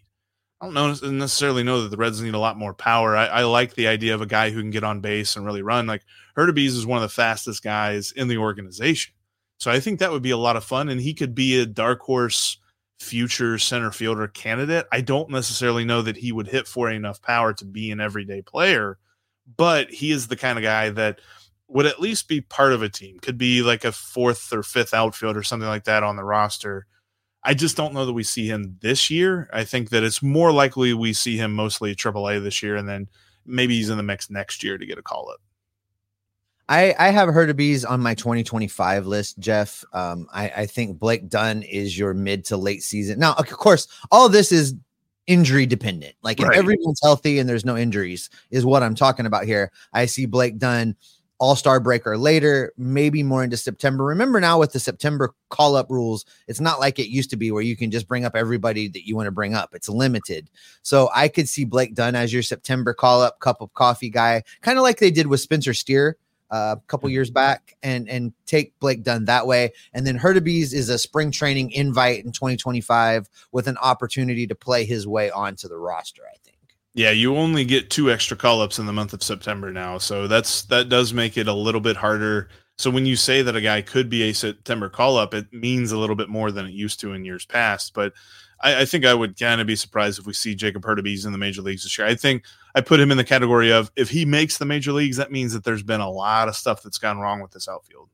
Don't 0.72 1.02
know, 1.02 1.10
necessarily 1.10 1.62
know 1.62 1.82
that 1.82 1.90
the 1.90 1.96
Reds 1.96 2.20
need 2.20 2.34
a 2.34 2.38
lot 2.38 2.58
more 2.58 2.74
power. 2.74 3.16
I, 3.16 3.26
I, 3.26 3.42
like 3.44 3.74
the 3.74 3.86
idea 3.86 4.14
of 4.14 4.20
a 4.20 4.26
guy 4.26 4.50
who 4.50 4.60
can 4.60 4.70
get 4.70 4.82
on 4.82 5.00
base 5.00 5.36
and 5.36 5.46
really 5.46 5.62
run. 5.62 5.86
Like 5.86 6.02
Hurtubise 6.36 6.76
is 6.76 6.84
one 6.84 6.98
of 6.98 7.02
the 7.02 7.08
fastest 7.08 7.62
guys 7.62 8.10
in 8.12 8.28
the 8.28 8.38
organization. 8.38 9.14
So 9.58 9.70
I 9.70 9.78
think 9.78 10.00
that 10.00 10.10
would 10.10 10.22
be 10.22 10.32
a 10.32 10.36
lot 10.36 10.56
of 10.56 10.64
fun. 10.64 10.88
And 10.88 11.00
he 11.00 11.14
could 11.14 11.34
be 11.34 11.60
a 11.60 11.66
dark 11.66 12.00
horse 12.00 12.58
future 12.98 13.58
center 13.58 13.92
fielder 13.92 14.26
candidate. 14.26 14.86
I 14.90 15.02
don't 15.02 15.30
necessarily 15.30 15.84
know 15.84 16.02
that 16.02 16.16
he 16.16 16.32
would 16.32 16.48
hit 16.48 16.66
for 16.66 16.90
enough 16.90 17.22
power 17.22 17.52
to 17.54 17.64
be 17.64 17.90
an 17.92 18.00
everyday 18.00 18.42
player, 18.42 18.98
but 19.56 19.90
he 19.90 20.10
is 20.10 20.26
the 20.26 20.36
kind 20.36 20.58
of 20.58 20.62
guy 20.62 20.90
that 20.90 21.20
would 21.68 21.86
at 21.86 22.00
least 22.00 22.26
be 22.26 22.40
part 22.40 22.72
of 22.72 22.82
a 22.82 22.88
team, 22.88 23.18
could 23.20 23.38
be 23.38 23.62
like 23.62 23.84
a 23.84 23.92
fourth 23.92 24.52
or 24.52 24.62
fifth 24.62 24.94
outfield 24.94 25.36
or 25.36 25.42
something 25.42 25.68
like 25.68 25.84
that 25.84 26.02
on 26.02 26.16
the 26.16 26.24
roster 26.24 26.86
I 27.46 27.54
just 27.54 27.76
don't 27.76 27.94
know 27.94 28.04
that 28.04 28.12
we 28.12 28.24
see 28.24 28.48
him 28.48 28.76
this 28.80 29.08
year. 29.08 29.48
I 29.52 29.62
think 29.62 29.90
that 29.90 30.02
it's 30.02 30.20
more 30.20 30.50
likely 30.50 30.92
we 30.94 31.12
see 31.12 31.36
him 31.36 31.52
mostly 31.52 31.94
AAA 31.94 32.42
this 32.42 32.60
year, 32.60 32.74
and 32.74 32.88
then 32.88 33.08
maybe 33.46 33.76
he's 33.76 33.88
in 33.88 33.96
the 33.96 34.02
mix 34.02 34.28
next 34.28 34.64
year 34.64 34.76
to 34.76 34.84
get 34.84 34.98
a 34.98 35.02
call 35.02 35.30
up. 35.30 35.40
I, 36.68 36.92
I 36.98 37.10
have 37.10 37.28
Hurtubise 37.28 37.88
on 37.88 38.00
my 38.00 38.14
2025 38.14 39.06
list, 39.06 39.38
Jeff. 39.38 39.84
Um, 39.92 40.26
I, 40.32 40.48
I 40.48 40.66
think 40.66 40.98
Blake 40.98 41.28
Dunn 41.28 41.62
is 41.62 41.96
your 41.96 42.12
mid 42.14 42.44
to 42.46 42.56
late 42.56 42.82
season. 42.82 43.20
Now, 43.20 43.34
of 43.34 43.48
course, 43.48 43.86
all 44.10 44.28
this 44.28 44.50
is 44.50 44.74
injury 45.28 45.66
dependent. 45.66 46.16
Like 46.22 46.40
right. 46.40 46.50
if 46.50 46.58
everyone's 46.58 47.00
healthy 47.00 47.38
and 47.38 47.48
there's 47.48 47.64
no 47.64 47.76
injuries, 47.76 48.28
is 48.50 48.64
what 48.64 48.82
I'm 48.82 48.96
talking 48.96 49.26
about 49.26 49.44
here. 49.44 49.70
I 49.92 50.06
see 50.06 50.26
Blake 50.26 50.58
Dunn 50.58 50.96
all 51.38 51.56
star 51.56 51.80
breaker 51.80 52.16
later, 52.16 52.72
maybe 52.76 53.22
more 53.22 53.44
into 53.44 53.56
September. 53.56 54.04
Remember 54.04 54.40
now 54.40 54.58
with 54.58 54.72
the 54.72 54.80
September 54.80 55.34
call 55.50 55.76
up 55.76 55.90
rules, 55.90 56.24
it's 56.48 56.60
not 56.60 56.80
like 56.80 56.98
it 56.98 57.08
used 57.08 57.30
to 57.30 57.36
be 57.36 57.50
where 57.50 57.62
you 57.62 57.76
can 57.76 57.90
just 57.90 58.08
bring 58.08 58.24
up 58.24 58.34
everybody 58.34 58.88
that 58.88 59.06
you 59.06 59.16
want 59.16 59.26
to 59.26 59.32
bring 59.32 59.54
up. 59.54 59.70
It's 59.74 59.88
limited. 59.88 60.50
So 60.82 61.10
I 61.14 61.28
could 61.28 61.48
see 61.48 61.64
Blake 61.64 61.94
Dunn 61.94 62.14
as 62.14 62.32
your 62.32 62.42
September 62.42 62.94
call 62.94 63.22
up 63.22 63.40
cup 63.40 63.60
of 63.60 63.74
coffee 63.74 64.10
guy, 64.10 64.42
kind 64.62 64.78
of 64.78 64.82
like 64.82 64.98
they 64.98 65.10
did 65.10 65.26
with 65.26 65.40
Spencer 65.40 65.74
Steer 65.74 66.16
uh, 66.50 66.76
a 66.78 66.86
couple 66.86 67.08
years 67.10 67.30
back, 67.30 67.76
and 67.82 68.08
and 68.08 68.32
take 68.46 68.78
Blake 68.78 69.02
Dunn 69.02 69.24
that 69.26 69.46
way. 69.46 69.72
And 69.92 70.06
then 70.06 70.18
Hurtubise 70.18 70.72
is 70.72 70.88
a 70.88 70.98
spring 70.98 71.30
training 71.30 71.72
invite 71.72 72.24
in 72.24 72.32
2025 72.32 73.28
with 73.52 73.66
an 73.66 73.76
opportunity 73.78 74.46
to 74.46 74.54
play 74.54 74.84
his 74.84 75.06
way 75.06 75.30
onto 75.30 75.68
the 75.68 75.76
roster. 75.76 76.22
I 76.22 76.36
think. 76.44 76.45
Yeah, 76.96 77.10
you 77.10 77.36
only 77.36 77.66
get 77.66 77.90
two 77.90 78.10
extra 78.10 78.38
call 78.38 78.62
ups 78.62 78.78
in 78.78 78.86
the 78.86 78.92
month 78.92 79.12
of 79.12 79.22
September 79.22 79.70
now. 79.70 79.98
So 79.98 80.26
that's 80.26 80.62
that 80.62 80.88
does 80.88 81.12
make 81.12 81.36
it 81.36 81.46
a 81.46 81.52
little 81.52 81.80
bit 81.82 81.94
harder. 81.94 82.48
So 82.78 82.90
when 82.90 83.04
you 83.04 83.16
say 83.16 83.42
that 83.42 83.54
a 83.54 83.60
guy 83.60 83.82
could 83.82 84.08
be 84.08 84.22
a 84.22 84.32
September 84.32 84.88
call 84.88 85.18
up, 85.18 85.34
it 85.34 85.52
means 85.52 85.92
a 85.92 85.98
little 85.98 86.16
bit 86.16 86.30
more 86.30 86.50
than 86.50 86.64
it 86.64 86.72
used 86.72 86.98
to 87.00 87.12
in 87.12 87.22
years 87.22 87.44
past. 87.44 87.92
But 87.92 88.14
I, 88.62 88.80
I 88.80 88.84
think 88.86 89.04
I 89.04 89.12
would 89.12 89.38
kind 89.38 89.60
of 89.60 89.66
be 89.66 89.76
surprised 89.76 90.18
if 90.18 90.26
we 90.26 90.32
see 90.32 90.54
Jacob 90.54 90.84
Hurtubise 90.84 91.26
in 91.26 91.32
the 91.32 91.38
major 91.38 91.60
leagues 91.60 91.82
this 91.82 91.98
year. 91.98 92.06
I 92.06 92.14
think 92.14 92.44
I 92.74 92.80
put 92.80 92.98
him 92.98 93.10
in 93.10 93.18
the 93.18 93.24
category 93.24 93.70
of 93.70 93.90
if 93.94 94.08
he 94.08 94.24
makes 94.24 94.56
the 94.56 94.64
major 94.64 94.92
leagues, 94.92 95.18
that 95.18 95.30
means 95.30 95.52
that 95.52 95.64
there's 95.64 95.82
been 95.82 96.00
a 96.00 96.10
lot 96.10 96.48
of 96.48 96.56
stuff 96.56 96.82
that's 96.82 96.98
gone 96.98 97.18
wrong 97.18 97.42
with 97.42 97.50
this 97.50 97.68
outfield. 97.68 98.08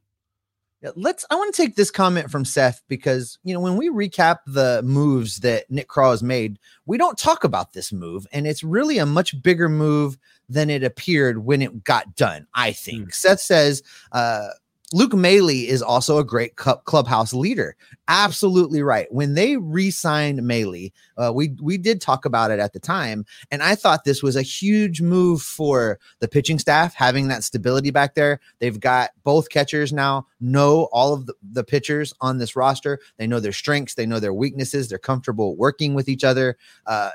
Yeah, 0.82 0.90
let's. 0.96 1.24
I 1.30 1.36
want 1.36 1.54
to 1.54 1.62
take 1.62 1.76
this 1.76 1.92
comment 1.92 2.30
from 2.30 2.44
Seth 2.44 2.82
because 2.88 3.38
you 3.44 3.54
know 3.54 3.60
when 3.60 3.76
we 3.76 3.88
recap 3.88 4.38
the 4.46 4.82
moves 4.84 5.38
that 5.38 5.70
Nick 5.70 5.88
Krall 5.88 6.10
has 6.10 6.24
made, 6.24 6.58
we 6.86 6.98
don't 6.98 7.16
talk 7.16 7.44
about 7.44 7.72
this 7.72 7.92
move, 7.92 8.26
and 8.32 8.48
it's 8.48 8.64
really 8.64 8.98
a 8.98 9.06
much 9.06 9.40
bigger 9.42 9.68
move 9.68 10.18
than 10.48 10.70
it 10.70 10.82
appeared 10.82 11.44
when 11.44 11.62
it 11.62 11.84
got 11.84 12.16
done. 12.16 12.48
I 12.54 12.72
think 12.72 13.08
mm. 13.08 13.14
Seth 13.14 13.40
says 13.40 13.82
uh, 14.10 14.48
Luke 14.92 15.14
Maile 15.14 15.48
is 15.48 15.82
also 15.82 16.18
a 16.18 16.24
great 16.24 16.56
clubhouse 16.56 17.32
leader. 17.32 17.76
Absolutely 18.08 18.82
right. 18.82 19.06
When 19.12 19.34
they 19.34 19.56
re-signed 19.56 20.42
Maile, 20.42 20.90
uh, 21.16 21.32
we 21.34 21.56
we 21.60 21.78
did 21.78 22.00
talk 22.00 22.24
about 22.24 22.50
it 22.50 22.58
at 22.58 22.72
the 22.72 22.80
time, 22.80 23.24
and 23.50 23.62
I 23.62 23.74
thought 23.74 24.04
this 24.04 24.22
was 24.22 24.36
a 24.36 24.42
huge 24.42 25.00
move 25.00 25.42
for 25.42 25.98
the 26.18 26.28
pitching 26.28 26.58
staff 26.58 26.94
having 26.94 27.28
that 27.28 27.44
stability 27.44 27.90
back 27.90 28.14
there. 28.14 28.40
They've 28.58 28.78
got 28.78 29.10
both 29.24 29.48
catchers 29.48 29.92
now 29.92 30.26
know 30.40 30.88
all 30.92 31.14
of 31.14 31.26
the, 31.26 31.34
the 31.52 31.64
pitchers 31.64 32.12
on 32.20 32.38
this 32.38 32.56
roster. 32.56 32.98
They 33.16 33.26
know 33.26 33.40
their 33.40 33.52
strengths, 33.52 33.94
they 33.94 34.06
know 34.06 34.20
their 34.20 34.34
weaknesses. 34.34 34.88
They're 34.88 34.98
comfortable 34.98 35.56
working 35.56 35.94
with 35.94 36.08
each 36.08 36.24
other. 36.24 36.56
Uh, 36.86 37.10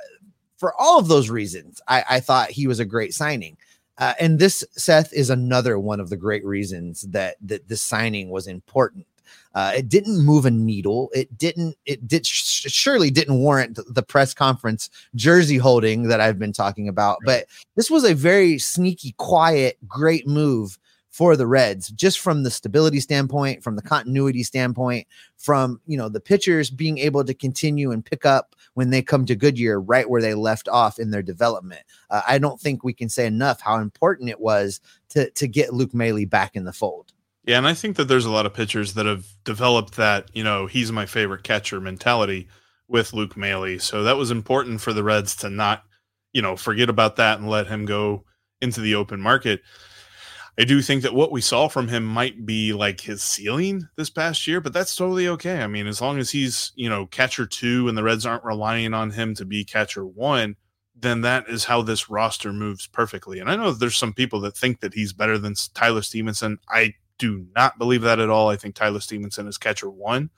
for 0.57 0.73
all 0.79 0.97
of 0.99 1.07
those 1.07 1.29
reasons, 1.29 1.81
I, 1.87 2.03
I 2.09 2.19
thought 2.19 2.49
he 2.49 2.67
was 2.67 2.79
a 2.79 2.85
great 2.85 3.13
signing. 3.13 3.57
Uh, 3.97 4.13
and 4.19 4.39
this 4.39 4.63
Seth 4.71 5.11
is 5.13 5.29
another 5.29 5.79
one 5.79 5.99
of 5.99 6.09
the 6.09 6.17
great 6.17 6.45
reasons 6.45 7.01
that 7.01 7.37
that 7.41 7.67
this 7.67 7.81
signing 7.81 8.29
was 8.29 8.47
important. 8.47 9.05
Uh, 9.55 9.73
it 9.75 9.89
didn't 9.89 10.23
move 10.23 10.45
a 10.45 10.51
needle. 10.51 11.09
It 11.13 11.35
didn't. 11.37 11.77
It 11.85 12.07
did 12.07 12.25
sh- 12.25 12.71
surely 12.71 13.09
didn't 13.09 13.39
warrant 13.39 13.79
the 13.89 14.03
press 14.03 14.33
conference 14.33 14.89
jersey 15.15 15.57
holding 15.57 16.03
that 16.03 16.21
I've 16.21 16.37
been 16.37 16.53
talking 16.53 16.87
about. 16.87 17.17
But 17.25 17.47
this 17.75 17.89
was 17.89 18.03
a 18.03 18.13
very 18.13 18.59
sneaky, 18.59 19.13
quiet, 19.17 19.77
great 19.87 20.27
move 20.27 20.77
for 21.17 21.35
the 21.35 21.47
Reds, 21.47 21.89
just 21.89 22.19
from 22.19 22.43
the 22.43 22.51
stability 22.51 22.99
standpoint, 22.99 23.63
from 23.63 23.75
the 23.75 23.81
continuity 23.81 24.43
standpoint, 24.43 25.07
from 25.35 25.81
you 25.87 25.97
know 25.97 26.09
the 26.09 26.19
pitchers 26.19 26.69
being 26.69 26.99
able 26.99 27.23
to 27.23 27.33
continue 27.33 27.89
and 27.89 28.05
pick 28.05 28.23
up 28.23 28.55
when 28.75 28.91
they 28.91 29.01
come 29.01 29.25
to 29.25 29.35
Goodyear 29.35 29.81
right 29.81 30.07
where 30.07 30.21
they 30.21 30.35
left 30.35 30.69
off 30.69 30.99
in 30.99 31.09
their 31.09 31.23
development. 31.23 31.81
Uh, 32.11 32.21
I 32.27 32.37
don't 32.37 32.61
think 32.61 32.83
we 32.83 32.93
can 32.93 33.09
say 33.09 33.25
enough 33.25 33.59
how 33.61 33.79
important 33.79 34.29
it 34.29 34.39
was 34.39 34.79
to 35.09 35.31
to 35.31 35.47
get 35.47 35.73
Luke 35.73 35.95
Maile 35.95 36.27
back 36.27 36.55
in 36.55 36.65
the 36.65 36.71
fold. 36.71 37.13
Yeah, 37.45 37.57
and 37.57 37.67
I 37.67 37.73
think 37.73 37.95
that 37.95 38.07
there's 38.07 38.25
a 38.25 38.31
lot 38.31 38.45
of 38.45 38.53
pitchers 38.53 38.93
that 38.93 39.07
have 39.07 39.25
developed 39.43 39.95
that, 39.95 40.29
you 40.35 40.43
know, 40.43 40.67
he's 40.67 40.91
my 40.91 41.07
favorite 41.07 41.41
catcher 41.41 41.81
mentality 41.81 42.47
with 42.87 43.13
Luke 43.13 43.35
Maile. 43.35 43.79
So 43.79 44.03
that 44.03 44.17
was 44.17 44.29
important 44.29 44.81
for 44.81 44.93
the 44.93 45.03
Reds 45.03 45.35
to 45.37 45.49
not, 45.49 45.83
you 46.31 46.43
know, 46.43 46.55
forget 46.55 46.89
about 46.89 47.15
that 47.15 47.39
and 47.39 47.49
let 47.49 47.65
him 47.65 47.85
go 47.85 48.25
into 48.61 48.81
the 48.81 48.93
open 48.93 49.19
market. 49.19 49.61
I 50.59 50.63
do 50.63 50.81
think 50.81 51.03
that 51.03 51.13
what 51.13 51.31
we 51.31 51.41
saw 51.41 51.67
from 51.67 51.87
him 51.87 52.03
might 52.03 52.45
be 52.45 52.73
like 52.73 53.01
his 53.01 53.21
ceiling 53.21 53.87
this 53.95 54.09
past 54.09 54.47
year, 54.47 54.59
but 54.59 54.73
that's 54.73 54.95
totally 54.95 55.27
okay. 55.27 55.61
I 55.61 55.67
mean, 55.67 55.85
as 55.85 56.01
long 56.01 56.17
as 56.17 56.31
he's, 56.31 56.71
you 56.75 56.89
know, 56.89 57.05
catcher 57.05 57.45
two 57.45 57.87
and 57.87 57.95
the 57.95 58.03
Reds 58.03 58.25
aren't 58.25 58.43
relying 58.43 58.93
on 58.93 59.11
him 59.11 59.35
to 59.35 59.45
be 59.45 59.63
catcher 59.63 60.05
one, 60.05 60.55
then 60.95 61.21
that 61.21 61.47
is 61.47 61.65
how 61.65 61.83
this 61.83 62.09
roster 62.09 62.51
moves 62.51 62.87
perfectly. 62.87 63.39
And 63.39 63.51
I 63.51 63.55
know 63.55 63.71
there's 63.71 63.95
some 63.95 64.13
people 64.13 64.39
that 64.41 64.57
think 64.57 64.79
that 64.79 64.95
he's 64.95 65.13
better 65.13 65.37
than 65.37 65.53
Tyler 65.75 66.01
Stephenson. 66.01 66.57
I 66.69 66.95
do 67.19 67.45
not 67.55 67.77
believe 67.77 68.01
that 68.01 68.19
at 68.19 68.31
all. 68.31 68.49
I 68.49 68.55
think 68.55 68.73
Tyler 68.73 68.99
Stephenson 68.99 69.47
is 69.47 69.59
catcher 69.59 69.91
one. 69.91 70.31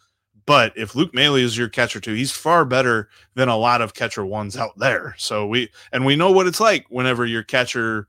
But 0.46 0.74
if 0.76 0.96
Luke 0.96 1.14
Maile 1.14 1.36
is 1.36 1.58
your 1.58 1.70
catcher 1.70 2.00
two, 2.02 2.14
he's 2.14 2.32
far 2.32 2.66
better 2.66 3.08
than 3.36 3.48
a 3.48 3.58
lot 3.58 3.82
of 3.82 3.94
catcher 3.94 4.26
ones 4.26 4.58
out 4.58 4.78
there. 4.78 5.16
So 5.18 5.46
we 5.48 5.70
and 5.94 6.06
we 6.06 6.16
know 6.16 6.32
what 6.32 6.48
it's 6.48 6.60
like 6.60 6.88
whenever 6.90 7.26
your 7.26 7.44
catcher 7.44 8.08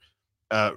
uh, 0.51 0.73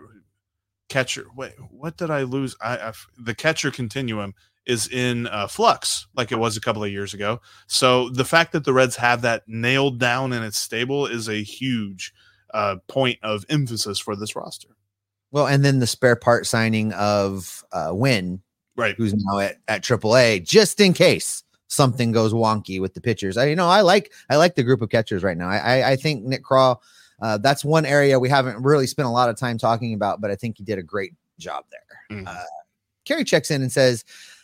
catcher. 0.94 1.26
Wait, 1.36 1.54
what 1.72 1.98
did 1.98 2.12
I 2.12 2.22
lose? 2.22 2.56
I, 2.62 2.78
I 2.78 2.94
the 3.18 3.34
catcher 3.34 3.72
continuum 3.72 4.36
is 4.66 4.88
in 4.88 5.28
uh, 5.28 5.48
flux 5.48 6.08
like 6.16 6.32
it 6.32 6.38
was 6.38 6.56
a 6.56 6.62
couple 6.62 6.84
of 6.84 6.92
years 6.92 7.14
ago. 7.14 7.42
So 7.68 8.10
the 8.10 8.24
fact 8.24 8.54
that 8.54 8.64
the 8.64 8.74
Reds 8.74 8.96
have 8.96 9.22
that 9.24 9.44
nailed 9.48 10.00
down 10.00 10.32
and 10.32 10.46
it's 10.46 10.60
stable 10.60 11.06
is 11.06 11.28
a 11.28 11.44
huge 11.44 12.14
uh, 12.54 12.78
point 12.88 13.18
of 13.24 13.44
emphasis 13.50 14.00
for 14.00 14.16
this 14.16 14.36
roster. 14.36 14.70
Well, 15.32 15.48
and 15.48 15.66
then 15.66 15.80
the 15.80 15.88
spare 15.88 16.16
part 16.16 16.46
signing 16.46 16.94
of 16.94 17.64
uh, 17.72 17.90
Winn, 17.92 18.42
right? 18.78 18.96
Who's 18.96 19.16
now 19.16 19.40
at 19.40 19.58
at 19.68 19.82
AAA, 19.82 20.48
just 20.48 20.80
in 20.80 20.94
case 20.94 21.44
something 21.68 22.12
goes 22.12 22.34
wonky 22.34 22.80
with 22.80 22.94
the 22.94 23.02
pitchers. 23.02 23.36
I 23.36 23.46
you 23.46 23.56
know 23.56 23.68
I 23.68 23.82
like 23.82 24.14
I 24.30 24.36
like 24.36 24.54
the 24.54 24.64
group 24.64 24.84
of 24.84 24.90
catchers 24.90 25.24
right 25.24 25.38
now. 25.38 25.50
I 25.50 25.58
I, 25.58 25.92
I 25.92 25.96
think 25.96 26.24
Nick 26.24 26.44
Krall 26.44 26.78
uh, 27.24 27.38
that's 27.38 27.64
one 27.64 27.86
area 27.86 28.20
we 28.20 28.28
haven't 28.28 28.62
really 28.62 28.86
spent 28.86 29.08
a 29.08 29.12
lot 29.12 29.30
of 29.30 29.38
time 29.38 29.58
talking 29.58 29.94
about, 29.94 30.20
but 30.20 30.30
I 30.30 30.36
think 30.36 30.58
he 30.58 30.64
did 30.66 30.78
a 30.78 30.84
great 30.84 31.14
job 31.40 31.64
there. 31.72 32.20
Mm. 32.20 32.28
Uh, 32.28 32.44
Kerry 33.06 33.24
checks 33.24 33.50
in 33.50 33.62
and 33.62 33.72
says, 33.72 34.04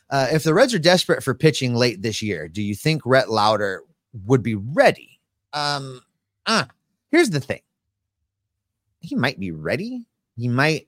uh, 0.10 0.28
if 0.32 0.44
the 0.44 0.54
Reds 0.54 0.74
are 0.74 0.80
desperate 0.80 1.22
for 1.22 1.34
pitching 1.34 1.76
late 1.76 2.02
this 2.02 2.22
year, 2.22 2.48
do 2.48 2.62
you 2.62 2.74
think 2.74 3.02
Rhett 3.06 3.30
Lowder 3.30 3.84
would 4.26 4.42
be 4.42 4.56
ready? 4.56 5.20
Um, 5.52 6.00
ah, 6.48 6.70
here's 7.12 7.30
the 7.30 7.42
thing. 7.42 7.62
He 9.02 9.14
might 9.14 9.42
be 9.42 9.52
ready. 9.52 10.06
He 10.38 10.48
might 10.48 10.88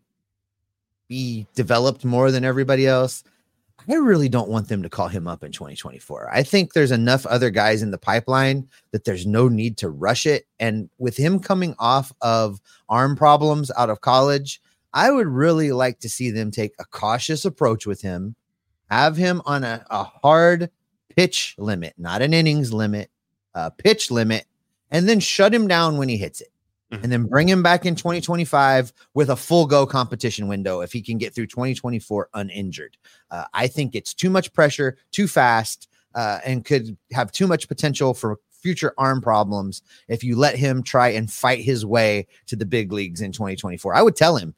be 1.10 1.45
developed 1.56 2.06
more 2.06 2.32
than 2.32 2.45
everybody 2.45 2.88
else. 2.88 3.25
I 3.89 3.96
really 3.96 4.30
don't 4.30 4.50
want 4.50 4.67
them 4.67 4.84
to 4.84 4.89
call 4.89 5.08
him 5.08 5.28
up 5.28 5.44
in 5.44 5.52
2024. 5.52 6.30
I 6.34 6.44
think 6.44 6.74
there's 6.74 6.91
enough 6.91 7.26
other 7.26 7.50
guys 7.50 7.82
in 7.82 7.91
the 7.91 7.98
pipeline 7.98 8.67
that 8.91 9.06
there's 9.06 9.26
no 9.26 9.48
need 9.48 9.78
to 9.78 9.89
rush 9.89 10.26
it. 10.26 10.46
And 10.60 10.89
with 10.98 11.17
him 11.17 11.39
coming 11.39 11.76
off 11.80 12.12
of 12.22 12.60
arm 12.89 13.15
problems 13.15 13.72
out 13.78 13.89
of 13.89 14.02
college, 14.02 14.62
I 14.94 15.10
would 15.10 15.28
really 15.28 15.72
like 15.72 16.00
to 16.00 16.10
see 16.10 16.32
them 16.32 16.52
take 16.52 16.74
a 16.80 16.86
cautious 16.86 17.46
approach 17.46 17.86
with 17.86 18.02
him, 18.02 18.36
have 18.89 19.17
him 19.17 19.41
on 19.46 19.63
a, 19.63 19.86
a 19.89 20.04
hard 20.04 20.70
pitch 21.15 21.56
limit, 21.58 21.94
not 21.98 22.22
an 22.22 22.34
innings 22.34 22.72
limit, 22.74 23.10
a 23.54 23.72
pitch 23.72 24.12
limit, 24.12 24.46
and 24.91 25.08
then 25.08 25.20
shut 25.20 25.54
him 25.54 25.67
down 25.67 25.98
when 25.98 26.10
he 26.10 26.17
hits 26.17 26.41
it 26.41 26.51
mm-hmm. 26.91 27.04
and 27.04 27.12
then 27.12 27.25
bring 27.25 27.47
him 27.47 27.63
back 27.63 27.86
in 27.86 27.95
2025 27.95 28.93
with 29.13 29.30
a 29.30 29.36
full 29.36 29.65
go 29.65 29.86
competition 29.86 30.47
window 30.47 30.82
if 30.82 30.91
he 30.91 31.01
can 31.01 31.17
get 31.17 31.34
through 31.34 31.47
2024 31.47 32.30
uninjured. 32.34 32.97
Uh, 33.30 33.45
I 33.54 33.67
think 33.67 33.95
it's 33.95 34.13
too 34.13 34.30
much 34.30 34.54
pressure, 34.54 34.97
too 35.12 35.27
fast, 35.27 35.88
uh, 36.15 36.39
and 36.45 36.65
could 36.65 36.97
have 37.13 37.32
too 37.32 37.47
much 37.47 37.67
potential 37.67 38.13
for 38.13 38.38
future 38.51 38.93
arm 38.97 39.21
problems 39.21 39.82
if 40.08 40.23
you 40.23 40.36
let 40.36 40.56
him 40.56 40.84
try 40.84 41.10
and 41.10 41.32
fight 41.32 41.60
his 41.60 41.86
way 41.86 42.27
to 42.45 42.56
the 42.56 42.65
big 42.65 42.91
leagues 42.91 43.21
in 43.21 43.32
2024. 43.32 43.95
I 43.95 44.01
would 44.01 44.15
tell 44.15 44.38
him, 44.38 44.54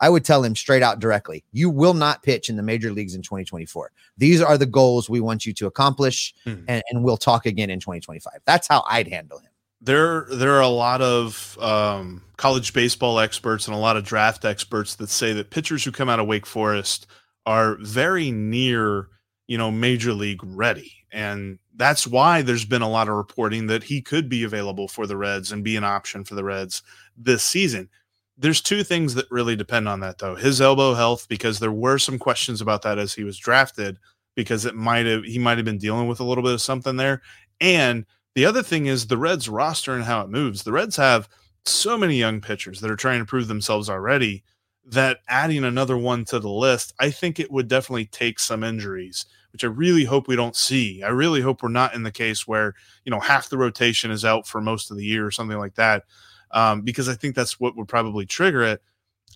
I 0.00 0.08
would 0.08 0.24
tell 0.24 0.44
him 0.44 0.54
straight 0.54 0.82
out 0.82 1.00
directly, 1.00 1.44
you 1.50 1.70
will 1.70 1.94
not 1.94 2.22
pitch 2.22 2.48
in 2.48 2.56
the 2.56 2.62
major 2.62 2.92
leagues 2.92 3.16
in 3.16 3.22
2024. 3.22 3.90
These 4.16 4.40
are 4.40 4.56
the 4.56 4.64
goals 4.64 5.10
we 5.10 5.20
want 5.20 5.44
you 5.44 5.52
to 5.54 5.66
accomplish, 5.66 6.34
hmm. 6.44 6.62
and, 6.68 6.84
and, 6.88 7.02
we'll 7.02 7.16
talk 7.16 7.46
again 7.46 7.68
in 7.68 7.80
2025. 7.80 8.34
That's 8.44 8.68
how 8.68 8.84
I'd 8.88 9.08
handle 9.08 9.40
him 9.40 9.50
there 9.80 10.26
there 10.30 10.52
are 10.52 10.62
a 10.62 10.68
lot 10.68 11.00
of 11.00 11.56
um, 11.60 12.22
college 12.36 12.72
baseball 12.72 13.20
experts 13.20 13.66
and 13.66 13.76
a 13.76 13.80
lot 13.80 13.96
of 13.96 14.04
draft 14.04 14.44
experts 14.44 14.96
that 14.96 15.10
say 15.10 15.32
that 15.32 15.50
pitchers 15.50 15.84
who 15.84 15.92
come 15.92 16.08
out 16.08 16.20
of 16.20 16.26
Wake 16.26 16.46
Forest 16.46 17.06
are 17.46 17.76
very 17.80 18.30
near, 18.30 19.08
you 19.46 19.56
know, 19.56 19.70
major 19.70 20.12
league 20.12 20.40
ready. 20.42 20.92
And 21.12 21.58
that's 21.76 22.06
why 22.06 22.42
there's 22.42 22.64
been 22.64 22.82
a 22.82 22.90
lot 22.90 23.08
of 23.08 23.14
reporting 23.14 23.68
that 23.68 23.84
he 23.84 24.02
could 24.02 24.28
be 24.28 24.42
available 24.42 24.88
for 24.88 25.06
the 25.06 25.16
Reds 25.16 25.52
and 25.52 25.64
be 25.64 25.76
an 25.76 25.84
option 25.84 26.24
for 26.24 26.34
the 26.34 26.44
Reds 26.44 26.82
this 27.16 27.42
season. 27.44 27.88
There's 28.36 28.60
two 28.60 28.82
things 28.84 29.14
that 29.14 29.30
really 29.30 29.56
depend 29.56 29.88
on 29.88 30.00
that 30.00 30.18
though. 30.18 30.34
His 30.34 30.60
elbow 30.60 30.94
health 30.94 31.26
because 31.28 31.60
there 31.60 31.72
were 31.72 31.98
some 31.98 32.18
questions 32.18 32.60
about 32.60 32.82
that 32.82 32.98
as 32.98 33.14
he 33.14 33.24
was 33.24 33.38
drafted 33.38 33.98
because 34.34 34.64
it 34.64 34.74
might 34.74 35.06
have 35.06 35.24
he 35.24 35.38
might 35.38 35.58
have 35.58 35.64
been 35.64 35.78
dealing 35.78 36.08
with 36.08 36.20
a 36.20 36.24
little 36.24 36.44
bit 36.44 36.52
of 36.52 36.60
something 36.60 36.96
there 36.96 37.22
and 37.60 38.04
the 38.38 38.46
other 38.46 38.62
thing 38.62 38.86
is 38.86 39.08
the 39.08 39.18
Reds 39.18 39.48
roster 39.48 39.94
and 39.94 40.04
how 40.04 40.20
it 40.20 40.30
moves. 40.30 40.62
The 40.62 40.70
Reds 40.70 40.94
have 40.94 41.28
so 41.66 41.98
many 41.98 42.14
young 42.14 42.40
pitchers 42.40 42.80
that 42.80 42.90
are 42.90 42.94
trying 42.94 43.18
to 43.18 43.24
prove 43.24 43.48
themselves 43.48 43.90
already 43.90 44.44
that 44.84 45.18
adding 45.28 45.64
another 45.64 45.98
one 45.98 46.24
to 46.26 46.38
the 46.38 46.48
list, 46.48 46.94
I 47.00 47.10
think 47.10 47.40
it 47.40 47.50
would 47.50 47.66
definitely 47.66 48.04
take 48.04 48.38
some 48.38 48.62
injuries, 48.62 49.26
which 49.52 49.64
I 49.64 49.66
really 49.66 50.04
hope 50.04 50.28
we 50.28 50.36
don't 50.36 50.54
see. 50.54 51.02
I 51.02 51.08
really 51.08 51.40
hope 51.40 51.64
we're 51.64 51.68
not 51.70 51.96
in 51.96 52.04
the 52.04 52.12
case 52.12 52.46
where, 52.46 52.74
you 53.04 53.10
know, 53.10 53.18
half 53.18 53.48
the 53.48 53.58
rotation 53.58 54.12
is 54.12 54.24
out 54.24 54.46
for 54.46 54.60
most 54.60 54.92
of 54.92 54.96
the 54.96 55.04
year 55.04 55.26
or 55.26 55.32
something 55.32 55.58
like 55.58 55.74
that. 55.74 56.04
Um, 56.52 56.82
because 56.82 57.08
I 57.08 57.14
think 57.14 57.34
that's 57.34 57.58
what 57.58 57.76
would 57.76 57.88
probably 57.88 58.24
trigger 58.24 58.62
it. 58.62 58.80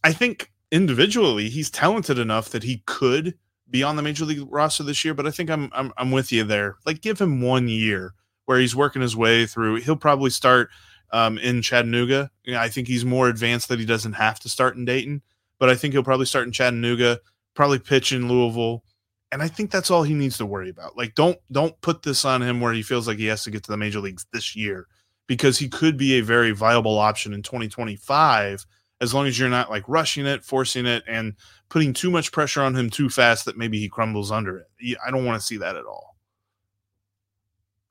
I 0.05 0.13
think 0.13 0.53
individually 0.71 1.49
he's 1.49 1.73
talented 1.73 2.21
enough 2.21 2.51
that 2.51 2.63
he 2.63 2.85
could 2.87 3.35
be 3.69 3.83
on 3.83 3.97
the 3.97 4.03
major 4.03 4.25
league 4.25 4.47
roster 4.49 4.85
this 4.85 5.05
year, 5.05 5.13
but 5.13 5.27
I 5.27 5.33
think 5.33 5.51
I'm 5.51 5.71
I'm, 5.73 5.93
I'm 5.97 6.13
with 6.13 6.31
you 6.31 6.45
there. 6.45 6.77
Like 6.87 7.01
give 7.01 7.21
him 7.21 7.41
one 7.41 7.67
year 7.67 8.15
where 8.47 8.59
he's 8.59 8.77
working 8.77 9.03
his 9.03 9.17
way 9.17 9.47
through. 9.47 9.77
He'll 9.77 9.97
probably 9.97 10.31
start 10.31 10.71
um, 11.13 11.39
in 11.39 11.63
Chattanooga. 11.63 12.31
I 12.57 12.69
think 12.69 12.89
he's 12.89 13.05
more 13.05 13.29
advanced 13.29 13.69
that 13.69 13.79
he 13.79 13.87
doesn't 13.87 14.15
have 14.15 14.41
to 14.41 14.49
start 14.49 14.77
in 14.77 14.85
Dayton, 14.85 15.23
but 15.59 15.69
I 15.69 15.75
think 15.75 15.93
he'll 15.93 16.03
probably 16.03 16.27
start 16.27 16.47
in 16.47 16.53
Chattanooga, 16.53 17.21
probably 17.55 17.79
pitch 17.79 18.13
in 18.13 18.29
Louisville. 18.29 18.85
And 19.31 19.43
I 19.43 19.49
think 19.49 19.71
that's 19.71 19.91
all 19.91 20.03
he 20.03 20.15
needs 20.15 20.37
to 20.39 20.47
worry 20.47 20.69
about. 20.69 20.97
Like, 20.97 21.15
don't 21.15 21.39
don't 21.51 21.79
put 21.81 22.03
this 22.03 22.25
on 22.25 22.43
him 22.43 22.61
where 22.61 22.73
he 22.73 22.83
feels 22.83 23.09
like 23.09 23.19
he 23.19 23.27
has 23.27 23.45
to 23.45 23.51
get 23.51 23.63
to 23.65 23.71
the 23.71 23.79
major 23.79 24.01
leagues 24.01 24.27
this 24.33 24.55
year, 24.55 24.89
because 25.27 25.59
he 25.59 25.69
could 25.69 25.97
be 25.97 26.15
a 26.15 26.21
very 26.23 26.51
viable 26.51 26.99
option 26.99 27.33
in 27.33 27.43
2025 27.43 28.67
as 29.01 29.13
long 29.13 29.27
as 29.27 29.39
you're 29.39 29.49
not 29.49 29.69
like 29.69 29.83
rushing 29.89 30.27
it, 30.27 30.45
forcing 30.45 30.87
it, 30.87 31.03
and 31.09 31.35
putting 31.69 31.93
too 31.93 32.11
much 32.11 32.31
pressure 32.31 32.63
on 32.63 32.77
him 32.77 32.89
too 32.89 33.11
fast 33.11 33.45
that 33.45 33.59
maybe 33.59 33.79
he 33.79 33.89
crumbles 33.89 34.31
under 34.31 34.59
it. 34.59 34.97
I 35.05 35.11
don't 35.11 35.25
want 35.25 35.41
to 35.41 35.47
see 35.47 35.57
that 35.57 35.77
at 35.77 35.87
all. 35.87 36.12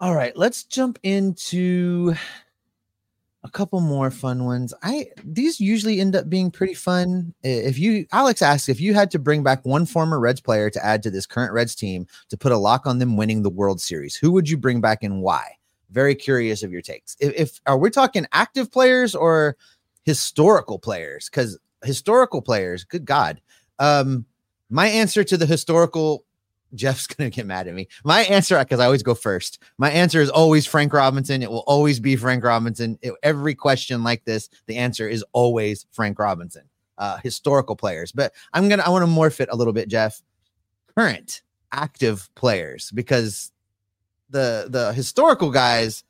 All 0.02 0.16
right, 0.16 0.36
let's 0.36 0.64
jump 0.64 0.98
into 1.04 2.16
a 3.44 3.50
couple 3.50 3.80
more 3.82 4.10
fun 4.10 4.46
ones. 4.46 4.74
I 4.82 5.10
these 5.24 5.60
usually 5.60 6.00
end 6.00 6.16
up 6.16 6.28
being 6.28 6.50
pretty 6.50 6.74
fun. 6.74 7.36
If 7.44 7.78
you 7.78 8.08
Alex 8.12 8.42
asks 8.42 8.68
if 8.68 8.82
you 8.82 8.96
had 8.96 9.12
to 9.12 9.20
bring 9.20 9.44
back 9.44 9.64
one 9.64 9.86
former 9.86 10.20
Reds 10.20 10.42
player 10.42 10.72
to 10.72 10.84
add 10.84 11.04
to 11.04 11.12
this 11.12 11.28
current 11.28 11.54
Reds 11.54 11.76
team 11.76 12.08
to 12.30 12.38
put 12.38 12.52
a 12.52 12.58
lock 12.58 12.88
on 12.88 12.98
them 12.98 13.16
winning 13.16 13.44
the 13.44 13.52
World 13.52 13.80
Series, 13.80 14.16
who 14.16 14.32
would 14.32 14.50
you 14.50 14.58
bring 14.58 14.82
back 14.82 15.04
and 15.04 15.22
why? 15.22 15.58
Very 15.92 16.16
curious 16.16 16.64
of 16.64 16.72
your 16.72 16.82
takes. 16.82 17.16
If, 17.20 17.34
if 17.36 17.62
are 17.68 17.78
we 17.78 17.92
talking 17.92 18.26
active 18.32 18.72
players 18.72 19.14
or 19.14 19.56
historical 20.02 20.80
players? 20.80 21.30
Because 21.30 21.60
historical 21.84 22.42
players, 22.42 22.84
good 22.84 23.06
God. 23.06 23.40
Um, 23.78 24.26
my 24.72 24.88
answer 24.88 25.24
to 25.24 25.38
the 25.38 25.46
historical 25.46 26.26
Jeff's 26.74 27.08
gonna 27.14 27.30
get 27.30 27.46
mad 27.46 27.68
at 27.68 27.74
me. 27.74 27.88
My 28.04 28.22
answer, 28.24 28.58
because 28.60 28.80
I 28.80 28.86
always 28.86 29.04
go 29.04 29.14
first. 29.16 29.60
My 29.78 29.92
answer 29.92 30.22
is 30.22 30.30
always 30.30 30.66
Frank 30.66 30.94
Robinson. 30.94 31.42
It 31.44 31.52
will 31.52 31.64
always 31.68 32.00
be 32.00 32.16
Frank 32.16 32.44
Robinson. 32.44 32.98
It, 33.02 33.14
every 33.24 33.56
question 33.56 34.04
like 34.04 34.24
this, 34.26 34.50
the 34.68 34.78
answer 34.78 35.08
is 35.08 35.24
always 35.34 35.86
Frank 35.92 36.20
Robinson. 36.20 36.64
Uh, 36.98 37.18
historical 37.18 37.76
players, 37.76 38.12
but 38.12 38.32
I'm 38.54 38.70
gonna 38.70 38.84
I 38.84 38.90
want 38.90 39.04
to 39.04 39.12
morph 39.12 39.40
it 39.40 39.50
a 39.52 39.56
little 39.56 39.74
bit, 39.74 39.88
Jeff. 39.88 40.22
Current 40.96 41.42
active 41.72 42.30
players 42.36 42.92
because 42.92 43.52
the 44.30 44.68
the 44.70 44.94
historical 44.94 45.52
guys 45.52 46.04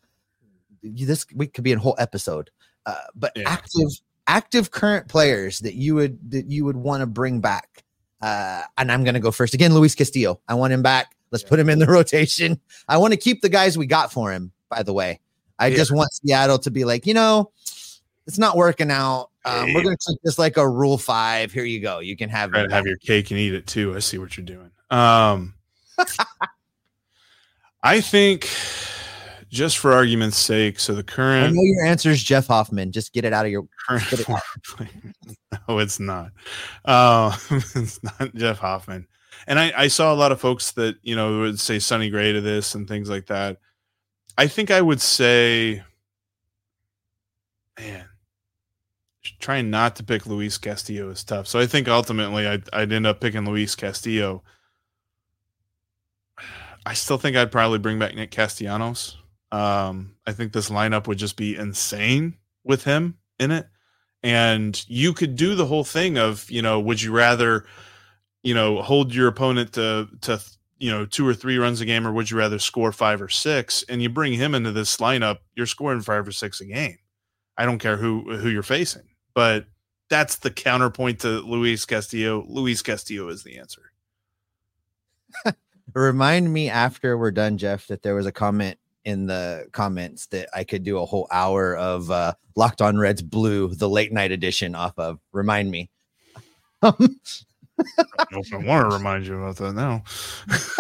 this 0.84 1.26
we 1.36 1.48
could 1.48 1.64
be 1.64 1.72
a 1.72 1.78
whole 1.80 1.96
episode 2.00 2.50
uh, 2.88 2.96
but 3.16 3.32
Yeah. 3.36 3.44
active 3.48 3.88
active 4.28 4.72
current 4.72 5.08
players 5.08 5.60
that 5.60 5.76
you 5.76 5.96
would 5.96 6.32
that 6.32 6.48
you 6.48 6.66
would 6.66 6.78
want 6.78 7.02
to 7.02 7.06
bring 7.06 7.40
back 7.42 7.84
uh 8.22 8.62
and 8.78 8.92
i'm 8.92 9.04
gonna 9.04 9.20
go 9.20 9.32
first. 9.32 9.54
Again 9.54 9.74
luis 9.74 9.96
castillo. 9.96 10.40
I 10.48 10.54
want 10.56 10.74
him 10.74 10.82
back. 10.82 11.16
Let's 11.32 11.44
put 11.44 11.60
him 11.60 11.70
in 11.70 11.80
the 11.80 11.86
rotation. 11.98 12.60
I 12.88 12.98
want 12.98 13.14
to 13.14 13.18
keep 13.18 13.42
the 13.42 13.50
guys 13.50 13.78
we 13.78 13.86
got 13.88 14.12
for 14.12 14.32
him 14.32 14.52
by 14.70 14.84
the 14.84 14.94
way. 14.94 15.20
I 15.60 15.68
Yeah. 15.68 15.78
just 15.78 15.92
want 15.92 16.12
seattle 16.14 16.60
to 16.60 16.72
be 16.72 16.86
like 16.86 17.06
you 17.06 17.14
know 17.14 17.52
it's 18.28 18.38
not 18.38 18.56
working 18.56 18.92
out. 18.92 19.30
Um, 19.44 19.74
we're 19.74 19.82
gonna 19.84 19.98
take 20.08 20.22
this 20.24 20.38
like 20.38 20.58
a 20.58 20.70
rule 20.70 20.98
five. 21.00 21.52
Here 21.52 21.64
you 21.66 21.80
go. 21.80 22.00
You 22.00 22.16
can 22.16 22.30
have 22.30 22.54
have 22.54 22.86
your 22.86 22.98
cake 22.98 23.32
and 23.32 23.40
eat 23.40 23.54
it 23.56 23.66
too. 23.66 23.96
I 23.96 24.00
see 24.00 24.18
what 24.20 24.38
you're 24.38 24.46
doing. 24.46 24.70
Um, 24.92 25.56
I 27.84 28.00
think, 28.02 28.48
just 29.52 29.78
for 29.78 29.92
argument's 29.92 30.38
sake, 30.38 30.80
so 30.80 30.96
the 30.96 31.04
current. 31.04 31.48
i 31.48 31.50
know 31.52 31.62
your 31.62 31.86
answer 31.86 32.10
is 32.10 32.24
jeff 32.24 32.48
hoffman 32.48 32.92
just 32.92 33.14
get 33.14 33.26
it 33.26 33.34
out 33.34 33.46
of 33.46 33.52
your 33.52 33.68
current 33.88 34.12
it 34.14 34.26
no, 35.68 35.80
it's 35.80 36.00
not. 36.00 36.32
Uh, 36.86 37.36
it's 37.76 38.02
not 38.04 38.34
Jeff 38.36 38.60
Hoffman. 38.60 39.08
And 39.48 39.60
I, 39.60 39.74
I 39.76 39.88
saw 39.88 40.14
a 40.14 40.16
lot 40.16 40.32
of 40.32 40.40
folks 40.40 40.72
that 40.74 40.98
you 41.02 41.16
know 41.16 41.40
would 41.40 41.60
say 41.60 41.80
Sonny 41.80 42.10
Gray 42.10 42.32
to 42.34 42.42
this 42.42 42.76
and 42.76 42.88
things 42.88 43.10
like 43.10 43.28
that. 43.28 43.58
I 44.38 44.48
think 44.48 44.72
I 44.72 44.82
would 44.82 45.02
say, 45.02 45.84
man, 47.80 48.06
trying 49.40 49.70
not 49.70 49.96
to 49.98 50.04
pick 50.04 50.26
Luis 50.26 50.58
Castillo 50.58 51.10
is 51.10 51.24
tough. 51.24 51.48
So 51.48 51.60
I 51.60 51.66
think 51.66 51.88
ultimately 51.88 52.48
I'd, 52.48 52.64
I'd 52.72 52.92
end 52.92 53.08
up 53.08 53.20
picking 53.20 53.46
Luis 53.46 53.76
Castillo. 53.76 54.44
I 56.86 56.94
still 56.94 57.18
think 57.18 57.36
I'd 57.36 57.52
probably 57.52 57.80
bring 57.80 58.00
back 58.00 58.16
Nick 58.16 58.32
Castellanos. 58.32 59.18
Um, 59.52 60.16
I 60.26 60.32
think 60.32 60.54
this 60.54 60.70
lineup 60.70 61.08
would 61.08 61.18
just 61.18 61.36
be 61.36 61.56
insane 61.56 62.38
with 62.64 62.84
him 62.84 63.18
in 63.40 63.52
it. 63.52 63.68
And 64.24 64.84
you 64.88 65.14
could 65.14 65.36
do 65.36 65.56
the 65.56 65.66
whole 65.66 65.84
thing 65.84 66.18
of, 66.18 66.50
you 66.50 66.62
know, 66.62 66.80
would 66.80 67.02
you 67.02 67.12
rather, 67.12 67.66
you 68.44 68.54
know, 68.54 68.82
hold 68.82 69.14
your 69.14 69.28
opponent 69.28 69.74
to 69.74 70.08
to 70.22 70.42
you 70.78 70.90
know 70.92 71.06
two 71.06 71.28
or 71.28 71.34
three 71.34 71.58
runs 71.58 71.82
a 71.82 71.86
game, 71.86 72.08
or 72.08 72.12
would 72.12 72.30
you 72.30 72.38
rather 72.38 72.60
score 72.60 72.92
five 72.92 73.22
or 73.22 73.30
six? 73.30 73.84
And 73.90 74.02
you 74.02 74.10
bring 74.10 74.34
him 74.34 74.54
into 74.54 74.72
this 74.72 74.98
lineup, 74.98 75.40
you're 75.56 75.66
scoring 75.66 76.02
five 76.02 76.28
or 76.28 76.32
six 76.32 76.62
a 76.62 76.66
game. 76.66 76.98
I 77.58 77.66
don't 77.66 77.80
care 77.80 77.98
who 77.98 78.38
who 78.38 78.50
you're 78.50 78.64
facing, 78.64 79.10
but 79.34 79.66
that's 80.10 80.38
the 80.38 80.52
counterpoint 80.52 81.20
to 81.22 81.40
Luis 81.40 81.86
Castillo. 81.86 82.46
Luis 82.48 82.82
Castillo 82.82 83.30
is 83.30 83.44
the 83.44 83.58
answer. 83.58 83.92
remind 85.94 86.52
me 86.52 86.70
after 86.70 87.18
we're 87.18 87.32
done 87.32 87.58
jeff 87.58 87.88
that 87.88 88.02
there 88.02 88.16
was 88.16 88.26
a 88.26 88.32
comment 88.32 88.78
in 89.06 89.26
the 89.26 89.66
comments 89.72 90.28
that 90.28 90.48
i 90.54 90.64
could 90.64 90.84
do 90.84 91.00
a 91.00 91.06
whole 91.06 91.28
hour 91.32 91.76
of 91.76 92.12
uh 92.12 92.34
locked 92.56 92.82
on 92.82 92.98
reds 92.98 93.22
blue 93.22 93.74
the 93.76 93.90
late 93.90 94.12
night 94.12 94.32
edition 94.32 94.76
off 94.76 94.98
of. 94.98 95.20
Remind 95.32 95.72
me. 95.72 95.90
I 96.84 96.92
don't 96.92 98.32
know 98.32 98.40
if 98.40 98.54
I 98.54 98.58
want 98.58 98.90
to 98.90 98.98
remind 98.98 99.26
you 99.26 99.42
about 99.42 99.56
that 99.58 99.74
now. 99.74 100.04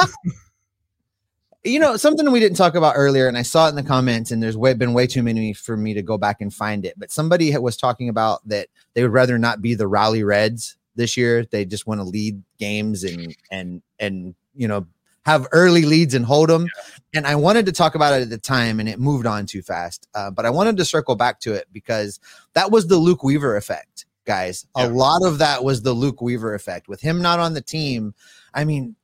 you 1.63 1.79
know 1.79 1.95
something 1.95 2.31
we 2.31 2.39
didn't 2.39 2.57
talk 2.57 2.73
about 2.73 2.95
earlier 2.97 3.27
and 3.27 3.37
i 3.37 3.43
saw 3.43 3.67
it 3.67 3.69
in 3.69 3.75
the 3.75 3.83
comments 3.83 4.31
and 4.31 4.41
there's 4.41 4.57
way, 4.57 4.73
been 4.73 4.93
way 4.93 5.05
too 5.05 5.21
many 5.21 5.53
for 5.53 5.77
me 5.77 5.93
to 5.93 6.01
go 6.01 6.17
back 6.17 6.41
and 6.41 6.51
find 6.51 6.87
it 6.87 6.95
but 6.97 7.11
somebody 7.11 7.55
was 7.55 7.77
talking 7.77 8.09
about 8.09 8.39
that 8.47 8.67
they 8.95 9.03
would 9.03 9.13
rather 9.13 9.37
not 9.37 9.61
be 9.61 9.75
the 9.75 9.87
rally 9.87 10.23
reds 10.23 10.75
this 10.95 11.17
year. 11.17 11.45
They 11.45 11.65
just 11.65 11.87
want 11.87 11.99
to 11.99 12.03
lead 12.03 12.41
games 12.59 13.03
and 13.03 13.35
and 13.49 13.81
and 13.99 14.35
you 14.55 14.67
know 14.67 14.85
have 15.25 15.47
early 15.51 15.83
leads 15.83 16.13
and 16.13 16.25
hold 16.25 16.49
them 16.49 16.67
and 17.13 17.27
i 17.27 17.35
wanted 17.35 17.65
to 17.65 17.71
talk 17.71 17.95
about 17.95 18.13
it 18.13 18.21
at 18.23 18.29
the 18.29 18.37
time 18.37 18.79
and 18.79 18.89
it 18.89 18.99
moved 18.99 19.25
on 19.25 19.45
too 19.45 19.61
fast 19.61 20.07
uh, 20.15 20.31
but 20.31 20.45
i 20.45 20.49
wanted 20.49 20.77
to 20.77 20.85
circle 20.85 21.15
back 21.15 21.39
to 21.39 21.53
it 21.53 21.67
because 21.71 22.19
that 22.53 22.71
was 22.71 22.87
the 22.87 22.97
luke 22.97 23.23
weaver 23.23 23.55
effect 23.55 24.05
guys 24.25 24.65
a 24.75 24.87
lot 24.89 25.23
of 25.23 25.37
that 25.39 25.63
was 25.63 25.81
the 25.83 25.93
luke 25.93 26.21
weaver 26.21 26.53
effect 26.53 26.87
with 26.87 27.01
him 27.01 27.21
not 27.21 27.39
on 27.39 27.53
the 27.53 27.61
team 27.61 28.13
i 28.53 28.63
mean 28.63 28.95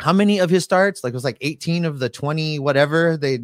how 0.00 0.14
many 0.14 0.38
of 0.38 0.48
his 0.48 0.64
starts? 0.64 1.04
Like 1.04 1.12
it 1.12 1.14
was 1.14 1.24
like 1.24 1.36
18 1.42 1.84
of 1.84 1.98
the 1.98 2.08
20, 2.08 2.58
whatever. 2.58 3.18
They 3.18 3.40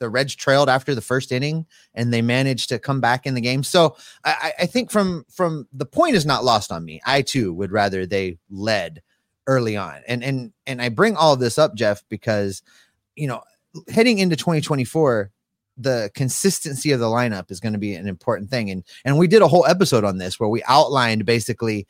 the 0.00 0.08
Reds 0.08 0.34
trailed 0.34 0.68
after 0.68 0.96
the 0.96 1.00
first 1.00 1.30
inning 1.30 1.64
and 1.94 2.12
they 2.12 2.22
managed 2.22 2.70
to 2.70 2.80
come 2.80 3.00
back 3.00 3.24
in 3.24 3.34
the 3.34 3.40
game. 3.40 3.62
So 3.62 3.96
I, 4.24 4.32
I- 4.58 4.62
I 4.62 4.66
think 4.66 4.90
from 4.90 5.24
from 5.30 5.68
the 5.72 5.86
point 5.86 6.16
is 6.16 6.26
not 6.26 6.42
lost 6.42 6.72
on 6.72 6.84
me. 6.84 7.00
I 7.06 7.22
too 7.22 7.52
would 7.54 7.70
rather 7.70 8.04
they 8.04 8.38
led 8.50 9.00
early 9.46 9.76
on. 9.76 10.00
And 10.06 10.22
and 10.22 10.52
and 10.66 10.80
I 10.80 10.88
bring 10.88 11.16
all 11.16 11.36
this 11.36 11.58
up, 11.58 11.74
Jeff, 11.74 12.02
because 12.08 12.62
you 13.16 13.26
know, 13.26 13.42
heading 13.88 14.18
into 14.18 14.36
2024, 14.36 15.30
the 15.76 16.10
consistency 16.14 16.92
of 16.92 17.00
the 17.00 17.06
lineup 17.06 17.50
is 17.50 17.60
going 17.60 17.72
to 17.72 17.78
be 17.78 17.94
an 17.94 18.08
important 18.08 18.50
thing. 18.50 18.70
And 18.70 18.84
and 19.04 19.18
we 19.18 19.26
did 19.26 19.42
a 19.42 19.48
whole 19.48 19.66
episode 19.66 20.04
on 20.04 20.18
this 20.18 20.38
where 20.38 20.48
we 20.48 20.62
outlined 20.64 21.24
basically 21.24 21.86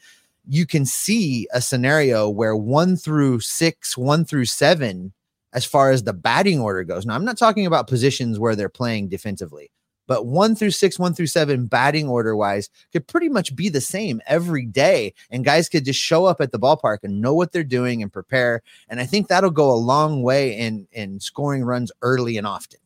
you 0.49 0.67
can 0.67 0.85
see 0.85 1.47
a 1.53 1.61
scenario 1.61 2.29
where 2.29 2.57
one 2.57 2.97
through 2.97 3.41
six, 3.41 3.97
one 3.97 4.25
through 4.25 4.47
seven, 4.47 5.13
as 5.53 5.65
far 5.65 5.91
as 5.91 6.03
the 6.03 6.13
batting 6.13 6.61
order 6.61 6.83
goes. 6.83 7.07
Now, 7.07 7.15
I'm 7.15 7.25
not 7.25 7.39
talking 7.39 7.67
about 7.67 7.87
positions 7.87 8.39
where 8.39 8.57
they're 8.57 8.69
playing 8.69 9.09
defensively, 9.09 9.71
but 10.07 10.27
one 10.27 10.55
through 10.55 10.71
six, 10.71 10.99
one 10.99 11.15
through 11.15 11.27
seven, 11.27 11.67
batting 11.67 12.09
order 12.09 12.37
wise, 12.37 12.69
could 12.93 13.07
pretty 13.07 13.29
much 13.29 13.55
be 13.55 13.69
the 13.69 13.81
same 13.81 14.21
every 14.27 14.67
day. 14.67 15.15
And 15.31 15.45
guys 15.45 15.69
could 15.69 15.85
just 15.85 16.01
show 16.01 16.25
up 16.27 16.41
at 16.41 16.53
the 16.53 16.59
ballpark 16.59 16.99
and 17.03 17.21
know 17.21 17.35
what 17.35 17.53
they're 17.53 17.65
doing 17.65 18.03
and 18.03 18.13
prepare. 18.13 18.63
And 18.89 19.01
I 19.01 19.07
think 19.07 19.29
that'll 19.29 19.51
go 19.51 19.71
a 19.71 19.75
long 19.77 20.23
way 20.23 20.57
in 20.57 20.87
in 20.93 21.21
scoring 21.21 21.65
runs 21.65 21.93
early 22.03 22.37
and 22.37 22.47
often. 22.47 22.81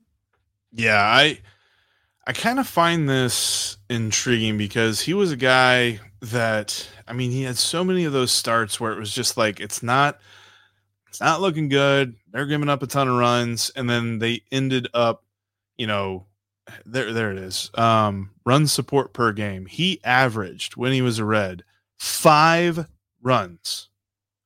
Yeah, 0.72 1.00
I 1.00 1.38
I 2.26 2.32
kind 2.32 2.58
of 2.58 2.66
find 2.66 3.08
this 3.08 3.78
intriguing 3.88 4.58
because 4.58 5.00
he 5.00 5.14
was 5.14 5.32
a 5.32 5.36
guy 5.36 6.00
that 6.20 6.88
I 7.06 7.12
mean, 7.12 7.30
he 7.30 7.42
had 7.42 7.56
so 7.56 7.84
many 7.84 8.04
of 8.04 8.12
those 8.12 8.32
starts 8.32 8.80
where 8.80 8.92
it 8.92 8.98
was 8.98 9.12
just 9.12 9.36
like 9.36 9.60
it's 9.60 9.82
not 9.82 10.20
it's 11.08 11.20
not 11.20 11.40
looking 11.40 11.68
good. 11.68 12.16
They're 12.30 12.46
giving 12.46 12.68
up 12.68 12.82
a 12.82 12.86
ton 12.86 13.08
of 13.08 13.16
runs 13.16 13.70
and 13.74 13.88
then 13.88 14.18
they 14.18 14.42
ended 14.50 14.88
up, 14.92 15.24
you 15.78 15.86
know, 15.86 16.26
there 16.84 17.12
there 17.12 17.30
it 17.32 17.38
is. 17.38 17.70
Um 17.74 18.30
run 18.44 18.66
support 18.66 19.12
per 19.12 19.32
game. 19.32 19.66
He 19.66 20.00
averaged 20.04 20.76
when 20.76 20.92
he 20.92 21.02
was 21.02 21.18
a 21.18 21.24
red 21.24 21.64
5 21.98 22.86
runs 23.22 23.88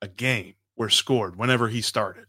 a 0.03 0.09
game 0.09 0.55
were 0.77 0.89
scored 0.89 1.37
whenever 1.37 1.69
he 1.69 1.83
started. 1.83 2.27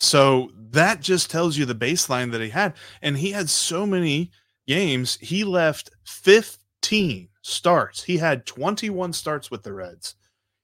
So 0.00 0.50
that 0.70 1.00
just 1.00 1.30
tells 1.30 1.56
you 1.56 1.64
the 1.64 1.74
baseline 1.74 2.32
that 2.32 2.40
he 2.40 2.48
had 2.48 2.74
and 3.02 3.16
he 3.16 3.30
had 3.30 3.48
so 3.48 3.86
many 3.86 4.30
games, 4.66 5.18
he 5.20 5.44
left 5.44 5.90
15 6.04 7.28
starts. 7.42 8.02
He 8.02 8.16
had 8.16 8.46
21 8.46 9.12
starts 9.12 9.50
with 9.50 9.62
the 9.62 9.72
Reds. 9.72 10.16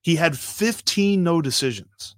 He 0.02 0.16
had 0.16 0.38
15 0.38 1.22
no 1.22 1.42
decisions, 1.42 2.16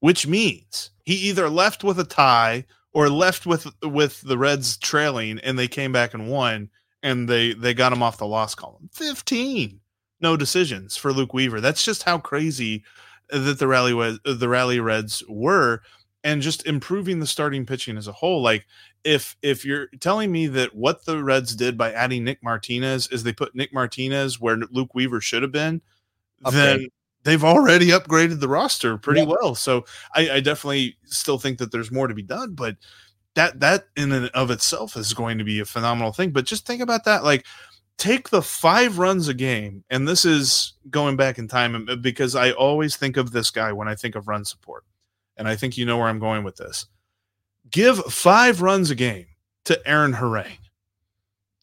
which 0.00 0.26
means 0.26 0.90
he 1.04 1.14
either 1.14 1.48
left 1.48 1.82
with 1.82 1.98
a 1.98 2.04
tie 2.04 2.66
or 2.92 3.08
left 3.08 3.46
with 3.46 3.66
with 3.82 4.20
the 4.22 4.38
Reds 4.38 4.76
trailing 4.76 5.38
and 5.40 5.58
they 5.58 5.68
came 5.68 5.92
back 5.92 6.14
and 6.14 6.28
won 6.28 6.70
and 7.02 7.28
they 7.28 7.52
they 7.52 7.74
got 7.74 7.92
him 7.92 8.02
off 8.02 8.18
the 8.18 8.26
loss 8.26 8.54
column. 8.54 8.88
15 8.92 9.80
no 10.20 10.36
decisions 10.36 10.96
for 10.96 11.12
Luke 11.12 11.32
Weaver. 11.32 11.60
That's 11.60 11.84
just 11.84 12.02
how 12.02 12.18
crazy 12.18 12.84
that 13.30 13.58
the 13.58 13.68
rally 13.68 13.94
was 13.94 14.18
the 14.24 14.48
rally 14.48 14.80
Reds 14.80 15.22
were 15.28 15.82
and 16.24 16.42
just 16.42 16.66
improving 16.66 17.20
the 17.20 17.26
starting 17.26 17.64
pitching 17.64 17.96
as 17.96 18.08
a 18.08 18.12
whole 18.12 18.42
like 18.42 18.66
if 19.04 19.36
if 19.40 19.64
you're 19.64 19.86
telling 20.00 20.30
me 20.30 20.46
that 20.48 20.74
what 20.74 21.04
the 21.04 21.22
Reds 21.22 21.54
did 21.54 21.78
by 21.78 21.92
adding 21.92 22.24
Nick 22.24 22.42
Martinez 22.42 23.06
is 23.08 23.22
they 23.22 23.32
put 23.32 23.54
Nick 23.54 23.72
Martinez 23.72 24.40
where 24.40 24.58
Luke 24.70 24.94
Weaver 24.94 25.20
should 25.20 25.42
have 25.42 25.52
been, 25.52 25.80
then 26.44 26.74
Upgrade. 26.74 26.92
They've 27.24 27.44
already 27.44 27.88
upgraded 27.88 28.40
the 28.40 28.48
roster 28.48 28.96
pretty 28.98 29.20
Yeah. 29.20 29.26
well. 29.26 29.54
So 29.54 29.84
I, 30.14 30.30
I 30.30 30.40
definitely 30.40 30.96
still 31.04 31.38
think 31.38 31.58
that 31.58 31.70
there's 31.72 31.90
more 31.90 32.08
to 32.08 32.14
be 32.14 32.22
done, 32.22 32.54
but 32.54 32.76
that 33.34 33.60
that 33.60 33.88
in 33.96 34.10
and 34.12 34.28
of 34.30 34.50
itself 34.50 34.96
is 34.96 35.14
going 35.14 35.38
to 35.38 35.44
be 35.44 35.60
a 35.60 35.64
phenomenal 35.64 36.12
thing. 36.12 36.30
But 36.30 36.46
just 36.46 36.66
think 36.66 36.82
about 36.82 37.04
that, 37.04 37.22
like 37.24 37.46
take 37.98 38.30
the 38.30 38.42
five 38.42 38.98
runs 38.98 39.28
a 39.28 39.34
game, 39.34 39.84
and 39.90 40.08
this 40.08 40.24
is 40.24 40.72
going 40.90 41.16
back 41.16 41.38
in 41.38 41.46
time 41.46 41.86
uh, 41.88 41.96
because 41.96 42.34
I 42.34 42.52
always 42.52 42.96
think 42.96 43.16
of 43.16 43.30
this 43.30 43.50
guy 43.50 43.72
when 43.72 43.86
I 43.88 43.94
think 43.94 44.14
of 44.16 44.26
run 44.26 44.44
support, 44.44 44.84
and 45.36 45.46
I 45.46 45.54
think 45.56 45.76
you 45.76 45.84
know 45.86 45.98
where 45.98 46.08
I'm 46.08 46.18
going 46.18 46.42
with 46.44 46.56
this 46.56 46.86
give 47.70 47.98
five 48.06 48.62
runs 48.62 48.90
a 48.90 48.94
game 48.96 49.26
to 49.64 49.80
Aaron 49.86 50.12
Harang, 50.14 50.58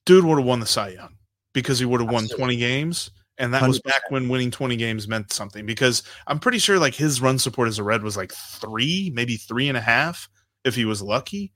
dude 0.05 0.23
would 0.23 0.37
have 0.37 0.45
won 0.45 0.59
the 0.61 0.65
Cy 0.65 0.89
Young 0.89 1.15
because 1.51 1.79
he 1.79 1.85
would 1.85 1.99
have 1.99 2.09
won 2.09 2.27
20 2.29 2.55
games. 2.55 3.11
And 3.37 3.53
that 3.53 3.67
was 3.67 3.79
100%. 3.79 3.83
back 3.83 4.01
when 4.09 4.29
winning 4.29 4.51
20 4.51 4.75
games 4.77 5.07
meant 5.07 5.31
something 5.31 5.65
because 5.65 6.03
I'm 6.25 6.39
pretty 6.39 6.57
sure 6.57 6.79
like 6.79 6.95
his 6.95 7.21
run 7.21 7.37
support 7.37 7.67
as 7.67 7.77
a 7.77 7.83
red 7.83 8.03
was 8.03 8.17
like 8.17 8.31
three, 8.31 9.11
maybe 9.13 9.37
three 9.37 9.67
and 9.67 9.77
a 9.77 9.81
half 9.81 10.27
if 10.63 10.75
he 10.75 10.85
was 10.85 11.01
lucky. 11.01 11.51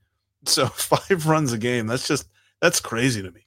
So 0.46 0.66
five 0.68 1.26
runs 1.26 1.52
a 1.52 1.58
game, 1.58 1.86
that's 1.86 2.06
just 2.06 2.28
that's 2.60 2.80
crazy 2.80 3.22
to 3.22 3.30
me. 3.30 3.46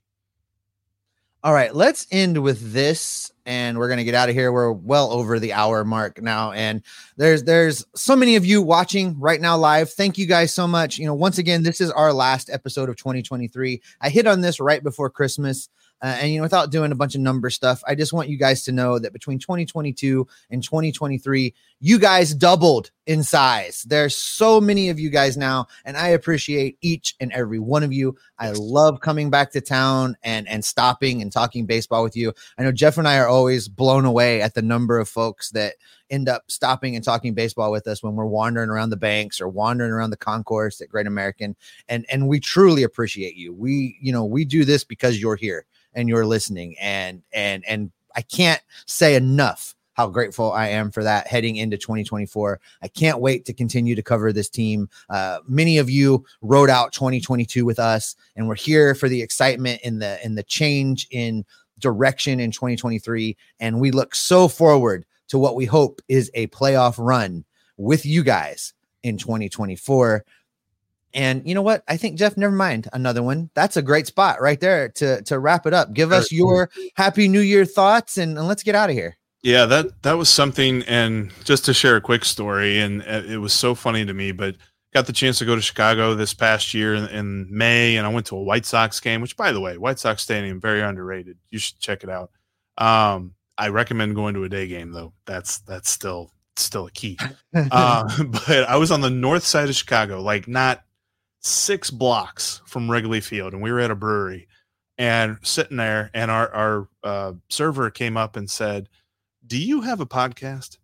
All 1.43 1.53
right, 1.53 1.75
let's 1.75 2.07
end 2.11 2.41
with 2.41 2.73
this 2.73 3.31
and 3.45 3.77
we're 3.77 3.87
going 3.87 3.99
to 3.99 4.03
get 4.03 4.15
out 4.15 4.29
of 4.29 4.35
here. 4.35 4.51
We're 4.51 4.71
well 4.71 5.11
over 5.11 5.39
the 5.39 5.53
hour 5.53 5.85
mark 5.85 6.19
now 6.19 6.51
and 6.51 6.81
there's 7.17 7.43
there's 7.43 7.85
so 7.95 8.15
many 8.15 8.35
of 8.35 8.45
you 8.45 8.63
watching 8.63 9.17
right 9.19 9.39
now 9.39 9.55
live. 9.55 9.91
Thank 9.91 10.17
you 10.17 10.25
guys 10.25 10.53
so 10.53 10.67
much. 10.67 10.97
You 10.97 11.05
know, 11.05 11.13
once 11.13 11.37
again, 11.37 11.61
this 11.61 11.79
is 11.79 11.91
our 11.91 12.11
last 12.13 12.49
episode 12.49 12.89
of 12.89 12.95
2023. 12.97 13.79
I 14.01 14.09
hit 14.09 14.25
on 14.25 14.41
this 14.41 14.59
right 14.59 14.81
before 14.81 15.09
Christmas. 15.09 15.69
Uh, 16.01 16.17
and 16.19 16.31
you 16.31 16.37
know, 16.37 16.43
without 16.43 16.71
doing 16.71 16.91
a 16.91 16.95
bunch 16.95 17.15
of 17.15 17.21
number 17.21 17.49
stuff, 17.49 17.81
I 17.87 17.95
just 17.95 18.13
want 18.13 18.29
you 18.29 18.37
guys 18.37 18.63
to 18.65 18.71
know 18.71 18.99
that 18.99 19.13
between 19.13 19.39
2022 19.39 20.27
and 20.49 20.61
2023, 20.61 21.53
you 21.85 21.99
guys 21.99 22.33
doubled 22.33 22.89
in 23.05 23.21
size. 23.21 23.83
There's 23.87 24.15
so 24.15 24.59
many 24.59 24.89
of 24.89 24.97
you 24.99 25.11
guys 25.11 25.37
now, 25.37 25.67
and 25.85 25.95
I 25.95 26.07
appreciate 26.07 26.79
each 26.81 27.13
and 27.19 27.31
every 27.31 27.59
one 27.59 27.83
of 27.83 27.93
you. 27.93 28.15
I 28.39 28.53
love 28.57 29.01
coming 29.01 29.29
back 29.29 29.51
to 29.51 29.61
town 29.61 30.17
and 30.23 30.47
and 30.47 30.65
stopping 30.65 31.21
and 31.21 31.31
talking 31.31 31.67
baseball 31.67 32.01
with 32.01 32.17
you. 32.17 32.33
I 32.57 32.63
know 32.63 32.71
Jeff 32.71 32.97
and 32.97 33.07
I 33.07 33.19
are 33.19 33.27
always 33.27 33.67
blown 33.67 34.03
away 34.03 34.41
at 34.41 34.55
the 34.55 34.63
number 34.63 34.97
of 34.97 35.07
folks 35.07 35.51
that 35.51 35.75
end 36.09 36.27
up 36.27 36.49
stopping 36.49 36.95
and 36.95 37.05
talking 37.05 37.35
baseball 37.35 37.71
with 37.71 37.85
us 37.85 38.01
when 38.01 38.15
we're 38.15 38.25
wandering 38.25 38.71
around 38.71 38.89
the 38.89 38.97
banks 38.97 39.39
or 39.39 39.47
wandering 39.47 39.91
around 39.91 40.09
the 40.09 40.17
concourse 40.17 40.81
at 40.81 40.89
Great 40.89 41.05
American. 41.05 41.55
And 41.87 42.03
and 42.09 42.27
we 42.27 42.39
truly 42.39 42.81
appreciate 42.81 43.35
you. 43.35 43.53
We, 43.53 43.95
you 44.01 44.11
know, 44.11 44.25
we 44.25 44.43
do 44.43 44.65
this 44.65 44.83
because 44.83 45.21
you're 45.21 45.35
here 45.35 45.67
and 45.93 46.09
you're 46.09 46.25
listening. 46.25 46.77
And 46.81 47.21
and 47.31 47.63
and 47.67 47.91
I 48.15 48.23
can't 48.23 48.63
say 48.87 49.13
enough 49.13 49.75
how 49.95 50.07
grateful 50.07 50.51
I 50.51 50.67
am 50.67 50.91
for 50.91 51.03
that 51.03 51.27
heading 51.27 51.55
into 51.55 51.77
2024. 51.77 52.59
I 52.81 52.87
can't 52.87 53.19
wait 53.19 53.45
to 53.45 53.53
continue 53.53 53.95
to 53.95 54.03
cover 54.03 54.31
this 54.31 54.49
team. 54.49 54.89
Uh, 55.09 55.39
many 55.47 55.77
of 55.77 55.89
you 55.89 56.23
wrote 56.41 56.69
out 56.69 56.93
2022 56.93 57.65
with 57.65 57.79
us, 57.79 58.15
and 58.35 58.47
we're 58.47 58.55
here 58.55 58.93
for 58.93 59.09
the 59.09 59.21
excitement 59.21 59.81
in 59.83 59.99
the 59.99 60.23
in 60.23 60.35
the 60.35 60.43
change 60.43 61.07
in 61.11 61.43
direction 61.79 62.39
in 62.39 62.51
2023. 62.51 63.35
And 63.59 63.79
we 63.79 63.91
look 63.91 64.15
so 64.15 64.47
forward 64.47 65.05
to 65.29 65.37
what 65.37 65.55
we 65.55 65.65
hope 65.65 66.01
is 66.07 66.29
a 66.33 66.47
playoff 66.47 66.95
run 66.97 67.45
with 67.77 68.05
you 68.05 68.23
guys 68.23 68.73
in 69.03 69.17
2024. 69.17 70.23
And 71.13 71.47
you 71.47 71.55
know 71.55 71.61
what? 71.61 71.83
I 71.87 71.95
think 71.95 72.17
Jeff, 72.17 72.35
never 72.35 72.53
mind 72.53 72.89
another 72.91 73.23
one. 73.23 73.49
That's 73.53 73.77
a 73.77 73.81
great 73.81 74.07
spot 74.07 74.41
right 74.41 74.59
there 74.59 74.89
to 74.89 75.21
to 75.23 75.39
wrap 75.39 75.65
it 75.65 75.73
up. 75.73 75.93
Give 75.93 76.11
us 76.11 76.31
your 76.31 76.69
happy 76.95 77.29
new 77.29 77.39
year 77.39 77.63
thoughts 77.63 78.17
and, 78.17 78.37
and 78.37 78.47
let's 78.47 78.63
get 78.63 78.75
out 78.75 78.89
of 78.89 78.95
here. 78.95 79.15
Yeah, 79.45 79.67
that 79.67 80.01
that 80.01 80.13
was 80.13 80.27
something 80.27 80.81
and 80.87 81.31
just 81.43 81.65
to 81.65 81.73
share 81.75 81.95
a 81.95 82.01
quick 82.01 82.25
story 82.25 82.79
and 82.79 83.03
uh, 83.03 83.21
it 83.27 83.37
was 83.37 83.53
so 83.53 83.75
funny 83.75 84.03
to 84.03 84.11
me, 84.11 84.31
but 84.31 84.55
got 84.91 85.05
the 85.05 85.13
chance 85.13 85.37
to 85.37 85.45
go 85.45 85.53
to 85.53 85.61
Chicago 85.61 86.15
this 86.15 86.33
past 86.33 86.73
year 86.73 86.95
in, 86.95 87.05
in 87.09 87.47
May 87.55 87.95
and 87.95 88.07
I 88.07 88.09
went 88.09 88.25
to 88.27 88.37
a 88.37 88.41
White 88.41 88.65
Sox 88.65 88.99
game, 88.99 89.21
which 89.21 89.37
by 89.37 89.51
the 89.51 89.61
way, 89.61 89.77
White 89.77 89.99
Sox 89.99 90.23
Stadium 90.23 90.59
very 90.59 90.81
underrated. 90.81 91.37
You 91.51 91.59
should 91.59 91.77
check 91.77 92.03
it 92.03 92.09
out. 92.09 92.31
Um, 92.79 93.35
I 93.55 93.67
recommend 93.67 94.15
going 94.15 94.33
to 94.33 94.45
a 94.45 94.49
day 94.49 94.65
game 94.65 94.91
though. 94.91 95.13
That's 95.27 95.59
that's 95.59 95.91
still 95.91 96.31
still 96.55 96.87
a 96.87 96.91
key. 96.91 97.19
uh, 97.53 98.23
but 98.47 98.67
I 98.67 98.77
was 98.77 98.89
on 98.89 99.01
the 99.01 99.11
north 99.11 99.43
side 99.43 99.69
of 99.69 99.75
Chicago, 99.75 100.23
like 100.23 100.47
not 100.47 100.81
six 101.41 101.91
blocks 101.91 102.63
from 102.65 102.89
Wrigley 102.89 103.21
Field, 103.21 103.53
and 103.53 103.61
we 103.61 103.71
were 103.71 103.79
at 103.79 103.91
a 103.91 103.95
brewery 103.95 104.47
and 104.97 105.37
sitting 105.43 105.77
there, 105.77 106.09
and 106.15 106.31
our 106.31 106.51
our 106.51 106.89
uh, 107.03 107.33
server 107.47 107.91
came 107.91 108.17
up 108.17 108.37
and 108.37 108.49
said, 108.49 108.89
"Do 109.47 109.57
you 109.57 109.81
have 109.81 109.99
a 109.99 110.05
podcast?" 110.05 110.77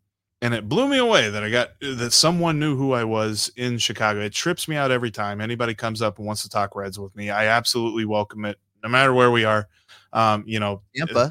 And 0.43 0.55
it 0.55 0.67
blew 0.67 0.87
me 0.87 0.97
away 0.97 1.29
that 1.29 1.43
I 1.43 1.51
got 1.51 1.79
that 1.81 2.13
someone 2.13 2.59
knew 2.59 2.75
who 2.75 2.93
I 2.93 3.03
was 3.03 3.51
in 3.57 3.77
Chicago. 3.77 4.21
It 4.21 4.33
trips 4.33 4.67
me 4.67 4.75
out 4.75 4.89
every 4.89 5.11
time 5.11 5.39
anybody 5.39 5.75
comes 5.75 6.01
up 6.01 6.17
and 6.17 6.25
wants 6.25 6.41
to 6.43 6.49
talk 6.49 6.75
Reds 6.75 6.97
with 6.97 7.15
me. 7.15 7.29
I 7.29 7.45
absolutely 7.45 8.05
welcome 8.05 8.45
it, 8.45 8.57
no 8.81 8.89
matter 8.89 9.13
where 9.13 9.29
we 9.29 9.45
are. 9.45 9.67
Um, 10.13 10.43
you 10.47 10.59
know, 10.59 10.81
Tampa 10.95 11.29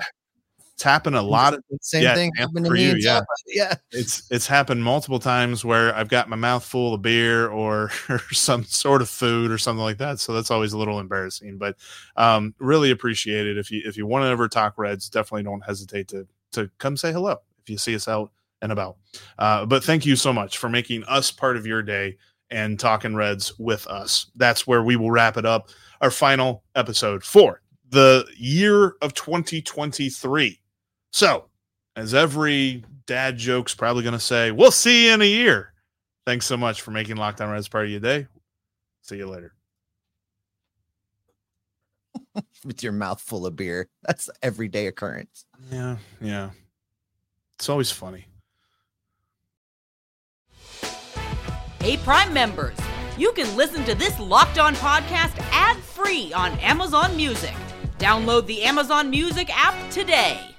it's 0.80 0.84
happened 0.84 1.14
a 1.14 1.20
lot 1.20 1.52
of 1.52 1.62
same 1.82 2.02
yeah, 2.02 2.14
thing 2.14 2.32
happened 2.36 2.64
to 2.64 2.70
for 2.70 2.74
me 2.74 2.88
you, 2.88 2.96
yeah. 2.96 3.20
Yeah. 3.46 3.74
It's 3.90 4.22
it's 4.30 4.46
happened 4.46 4.82
multiple 4.82 5.18
times 5.18 5.62
where 5.62 5.94
I've 5.94 6.08
got 6.08 6.30
my 6.30 6.36
mouth 6.36 6.64
full 6.64 6.94
of 6.94 7.02
beer 7.02 7.48
or, 7.48 7.90
or 8.08 8.22
some 8.32 8.64
sort 8.64 9.02
of 9.02 9.10
food 9.10 9.50
or 9.50 9.58
something 9.58 9.82
like 9.82 9.98
that. 9.98 10.20
So 10.20 10.32
that's 10.32 10.50
always 10.50 10.72
a 10.72 10.78
little 10.78 10.98
embarrassing. 10.98 11.58
But 11.58 11.76
um, 12.16 12.54
really 12.58 12.92
appreciate 12.92 13.46
it. 13.46 13.58
If 13.58 13.70
you 13.70 13.82
if 13.84 13.98
you 13.98 14.06
want 14.06 14.22
to 14.22 14.28
ever 14.28 14.48
talk 14.48 14.78
Reds, 14.78 15.10
definitely 15.10 15.42
don't 15.42 15.60
hesitate 15.60 16.08
to 16.08 16.26
to 16.52 16.70
come 16.78 16.96
say 16.96 17.12
hello 17.12 17.36
if 17.62 17.70
you 17.70 17.78
see 17.78 17.94
us 17.94 18.08
out 18.08 18.30
and 18.62 18.72
about. 18.72 18.96
Uh, 19.38 19.66
but 19.66 19.84
thank 19.84 20.04
you 20.04 20.16
so 20.16 20.32
much 20.32 20.58
for 20.58 20.68
making 20.68 21.04
us 21.04 21.30
part 21.30 21.56
of 21.56 21.66
your 21.66 21.82
day 21.82 22.16
and 22.50 22.78
talking 22.78 23.14
Reds 23.14 23.58
with 23.58 23.86
us. 23.86 24.26
That's 24.36 24.66
where 24.66 24.82
we 24.82 24.96
will 24.96 25.10
wrap 25.10 25.36
it 25.36 25.46
up. 25.46 25.70
Our 26.00 26.10
final 26.10 26.64
episode 26.74 27.22
for 27.22 27.60
the 27.90 28.26
year 28.36 28.96
of 29.02 29.14
2023. 29.14 30.60
So, 31.12 31.46
as 31.96 32.14
every 32.14 32.84
dad 33.06 33.36
joke's 33.36 33.74
probably 33.74 34.02
going 34.02 34.14
to 34.14 34.20
say, 34.20 34.50
we'll 34.50 34.70
see 34.70 35.06
you 35.06 35.14
in 35.14 35.22
a 35.22 35.26
year. 35.26 35.72
Thanks 36.26 36.46
so 36.46 36.56
much 36.56 36.82
for 36.82 36.92
making 36.92 37.16
Locked 37.16 37.40
On 37.40 37.50
Reds 37.50 37.68
part 37.68 37.84
of 37.84 37.90
your 37.90 38.00
day. 38.00 38.26
See 39.02 39.16
you 39.16 39.26
later. 39.26 39.54
With 42.64 42.82
your 42.82 42.92
mouth 42.92 43.20
full 43.20 43.46
of 43.46 43.56
beer. 43.56 43.88
That's 44.02 44.30
everyday 44.42 44.86
occurrence. 44.86 45.44
Yeah, 45.70 45.96
yeah. 46.20 46.50
It's 47.58 47.68
always 47.68 47.90
funny. 47.90 48.26
Hey, 51.80 51.96
Prime 51.98 52.32
members, 52.32 52.76
you 53.16 53.32
can 53.32 53.56
listen 53.56 53.84
to 53.84 53.94
this 53.94 54.18
Locked 54.20 54.58
On 54.58 54.74
podcast 54.74 55.36
ad 55.50 55.76
free 55.78 56.32
on 56.32 56.52
Amazon 56.58 57.16
Music. 57.16 57.54
Download 57.98 58.46
the 58.46 58.62
Amazon 58.62 59.10
Music 59.10 59.48
app 59.52 59.90
today. 59.90 60.49